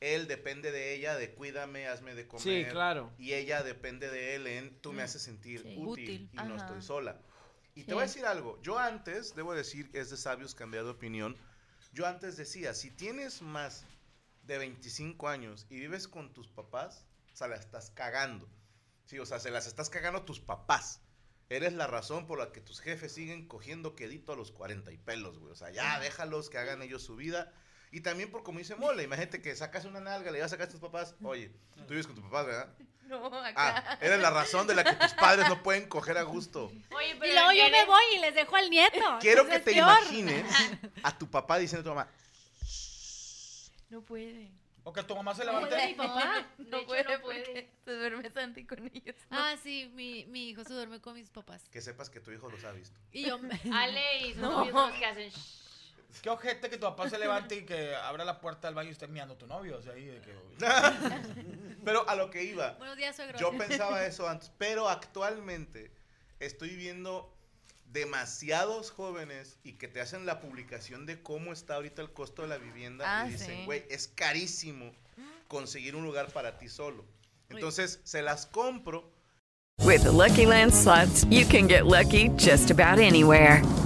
él 0.00 0.26
depende 0.26 0.72
de 0.72 0.96
ella, 0.96 1.14
de 1.14 1.32
cuídame, 1.32 1.86
hazme 1.86 2.16
de 2.16 2.26
comer. 2.26 2.42
Sí, 2.42 2.64
claro. 2.68 3.12
Y 3.18 3.34
ella 3.34 3.62
depende 3.62 4.10
de 4.10 4.34
él 4.34 4.48
en, 4.48 4.76
tú 4.80 4.92
me 4.92 5.02
Mm. 5.02 5.04
haces 5.04 5.22
sentir 5.22 5.60
Sí. 5.62 5.76
útil, 5.78 5.86
Útil. 5.86 6.30
y 6.32 6.36
no 6.48 6.56
estoy 6.56 6.82
sola. 6.82 7.20
Y 7.76 7.84
te 7.84 7.94
voy 7.94 8.02
a 8.02 8.06
decir 8.06 8.26
algo, 8.26 8.60
yo 8.62 8.78
antes, 8.80 9.34
debo 9.36 9.54
decir 9.54 9.90
que 9.92 10.00
es 10.00 10.10
de 10.10 10.16
sabios 10.16 10.54
cambiar 10.56 10.82
de 10.84 10.90
opinión, 10.90 11.36
yo 11.92 12.06
antes 12.06 12.36
decía, 12.36 12.74
si 12.74 12.90
tienes 12.90 13.42
más 13.42 13.84
de 14.44 14.58
25 14.58 15.28
años 15.28 15.66
y 15.68 15.78
vives 15.78 16.08
con 16.08 16.32
tus 16.32 16.48
papás, 16.48 17.06
o 17.32 17.36
sea, 17.36 17.48
la 17.48 17.56
estás 17.56 17.90
cagando. 17.90 18.48
Sí, 19.04 19.18
o 19.18 19.26
sea, 19.26 19.38
se 19.38 19.50
las 19.50 19.66
estás 19.66 19.90
cagando 19.90 20.20
a 20.20 20.24
tus 20.24 20.40
papás. 20.40 21.00
Eres 21.48 21.74
la 21.74 21.86
razón 21.86 22.26
por 22.26 22.38
la 22.38 22.50
que 22.50 22.60
tus 22.60 22.80
jefes 22.80 23.12
siguen 23.12 23.46
cogiendo 23.46 23.94
quedito 23.94 24.32
a 24.32 24.36
los 24.36 24.52
40 24.52 24.90
y 24.90 24.96
pelos, 24.96 25.38
güey. 25.38 25.52
O 25.52 25.56
sea, 25.56 25.70
ya 25.70 26.00
déjalos 26.00 26.48
que 26.48 26.58
hagan 26.58 26.80
ellos 26.80 27.02
su 27.02 27.16
vida. 27.16 27.52
Y 27.90 28.00
también 28.00 28.30
por 28.30 28.42
como 28.42 28.58
dice 28.58 28.74
Mole, 28.74 29.02
imagínate 29.02 29.42
que 29.42 29.54
sacas 29.54 29.84
una 29.84 30.00
nalga, 30.00 30.30
le 30.30 30.40
vas 30.40 30.46
a 30.46 30.50
sacar 30.50 30.68
a 30.68 30.70
tus 30.70 30.80
papás. 30.80 31.14
Oye, 31.22 31.52
tú 31.86 31.90
vives 31.90 32.06
con 32.06 32.14
tus 32.16 32.24
papás, 32.24 32.46
¿verdad? 32.46 32.74
No, 33.12 33.26
acá. 33.26 33.84
Ah, 33.86 33.98
eres 34.00 34.20
la 34.20 34.30
razón 34.30 34.66
de 34.66 34.74
la 34.74 34.84
que 34.84 34.94
tus 34.94 35.12
padres 35.14 35.46
no 35.48 35.62
pueden 35.62 35.86
coger 35.88 36.16
a 36.16 36.22
gusto. 36.22 36.72
Oye, 36.96 37.10
Y 37.10 37.32
luego 37.32 37.52
yo 37.52 37.68
me 37.70 37.84
voy 37.84 38.02
y 38.16 38.18
les 38.20 38.34
dejo 38.34 38.56
al 38.56 38.70
nieto. 38.70 39.18
Quiero 39.20 39.44
que 39.46 39.58
te 39.58 39.72
peor. 39.72 39.76
imagines 40.00 40.46
a 41.02 41.18
tu 41.18 41.28
papá 41.30 41.58
diciendo 41.58 41.80
a 41.90 41.92
tu 41.92 41.96
mamá, 41.98 42.10
No 43.90 44.00
puede. 44.02 44.50
O 44.84 44.92
que 44.92 45.02
tu 45.04 45.14
mamá 45.14 45.34
se 45.34 45.44
No 45.44 45.52
levante. 45.52 45.68
puede 45.76 45.88
mi 45.88 45.94
papá. 45.94 46.46
No, 46.58 46.78
hecho, 46.78 46.86
puede 46.86 47.04
no 47.04 47.20
porque 47.20 47.42
puede. 47.44 47.70
se 47.84 47.92
duerme 47.92 48.30
Santi 48.30 48.64
con 48.66 48.90
ellos. 48.92 49.14
Ah, 49.30 49.54
sí, 49.62 49.90
mi, 49.94 50.24
mi 50.26 50.48
hijo 50.48 50.64
se 50.64 50.72
duerme 50.74 51.00
con 51.00 51.14
mis 51.14 51.30
papás. 51.30 51.68
que 51.70 51.80
sepas 51.80 52.08
que 52.10 52.18
tu 52.20 52.32
hijo 52.32 52.48
los 52.50 52.64
ha 52.64 52.72
visto. 52.72 52.98
Y 53.12 53.26
yo... 53.26 53.38
Ale 53.74 54.18
y 54.26 54.32
sus 54.32 54.36
No. 54.42 54.50
novios 54.50 54.74
son 54.74 54.90
los 54.90 54.98
que 54.98 55.06
hacen 55.06 55.32
Qué 56.20 56.28
ojete 56.30 56.68
que 56.68 56.76
tu 56.76 56.86
papá 56.86 57.08
se 57.08 57.18
levante 57.18 57.56
y 57.56 57.64
que 57.64 57.94
abra 57.94 58.24
la 58.24 58.40
puerta 58.40 58.68
del 58.68 58.74
baño 58.74 58.90
y 58.90 58.92
esté 58.92 59.06
miando 59.08 59.34
a 59.34 59.38
tu 59.38 59.46
novio. 59.46 59.78
O 59.78 59.82
sea, 59.82 59.94
ahí 59.94 60.04
de 60.04 60.20
que. 60.20 60.34
Pero 61.84 62.08
a 62.08 62.14
lo 62.14 62.30
que 62.30 62.44
iba. 62.44 62.72
Buenos 62.72 62.96
días, 62.96 63.16
suegro. 63.16 63.38
Yo 63.38 63.56
pensaba 63.56 64.04
eso 64.04 64.28
antes, 64.28 64.50
pero 64.58 64.88
actualmente 64.88 65.90
estoy 66.38 66.76
viendo 66.76 67.34
demasiados 67.86 68.90
jóvenes 68.90 69.58
y 69.64 69.72
que 69.74 69.88
te 69.88 70.00
hacen 70.00 70.24
la 70.26 70.40
publicación 70.40 71.06
de 71.06 71.22
cómo 71.22 71.52
está 71.52 71.74
ahorita 71.76 72.02
el 72.02 72.12
costo 72.12 72.42
de 72.42 72.48
la 72.48 72.56
vivienda 72.58 73.04
Ah, 73.06 73.26
y 73.28 73.32
dicen, 73.32 73.58
sí. 73.58 73.64
güey, 73.64 73.84
es 73.90 74.08
carísimo 74.08 74.92
conseguir 75.48 75.96
un 75.96 76.04
lugar 76.04 76.32
para 76.32 76.56
ti 76.58 76.68
solo. 76.68 77.04
Entonces, 77.50 78.00
se 78.04 78.22
las 78.22 78.46
compro. 78.46 79.10
With 79.84 80.02
the 80.04 80.10
Lucky 80.12 80.46
Land 80.46 80.72
slots, 80.72 81.24
you 81.28 81.44
can 81.46 81.66
get 81.68 81.84
lucky 81.86 82.28
just 82.38 82.70
about 82.70 82.98
anywhere. 82.98 83.62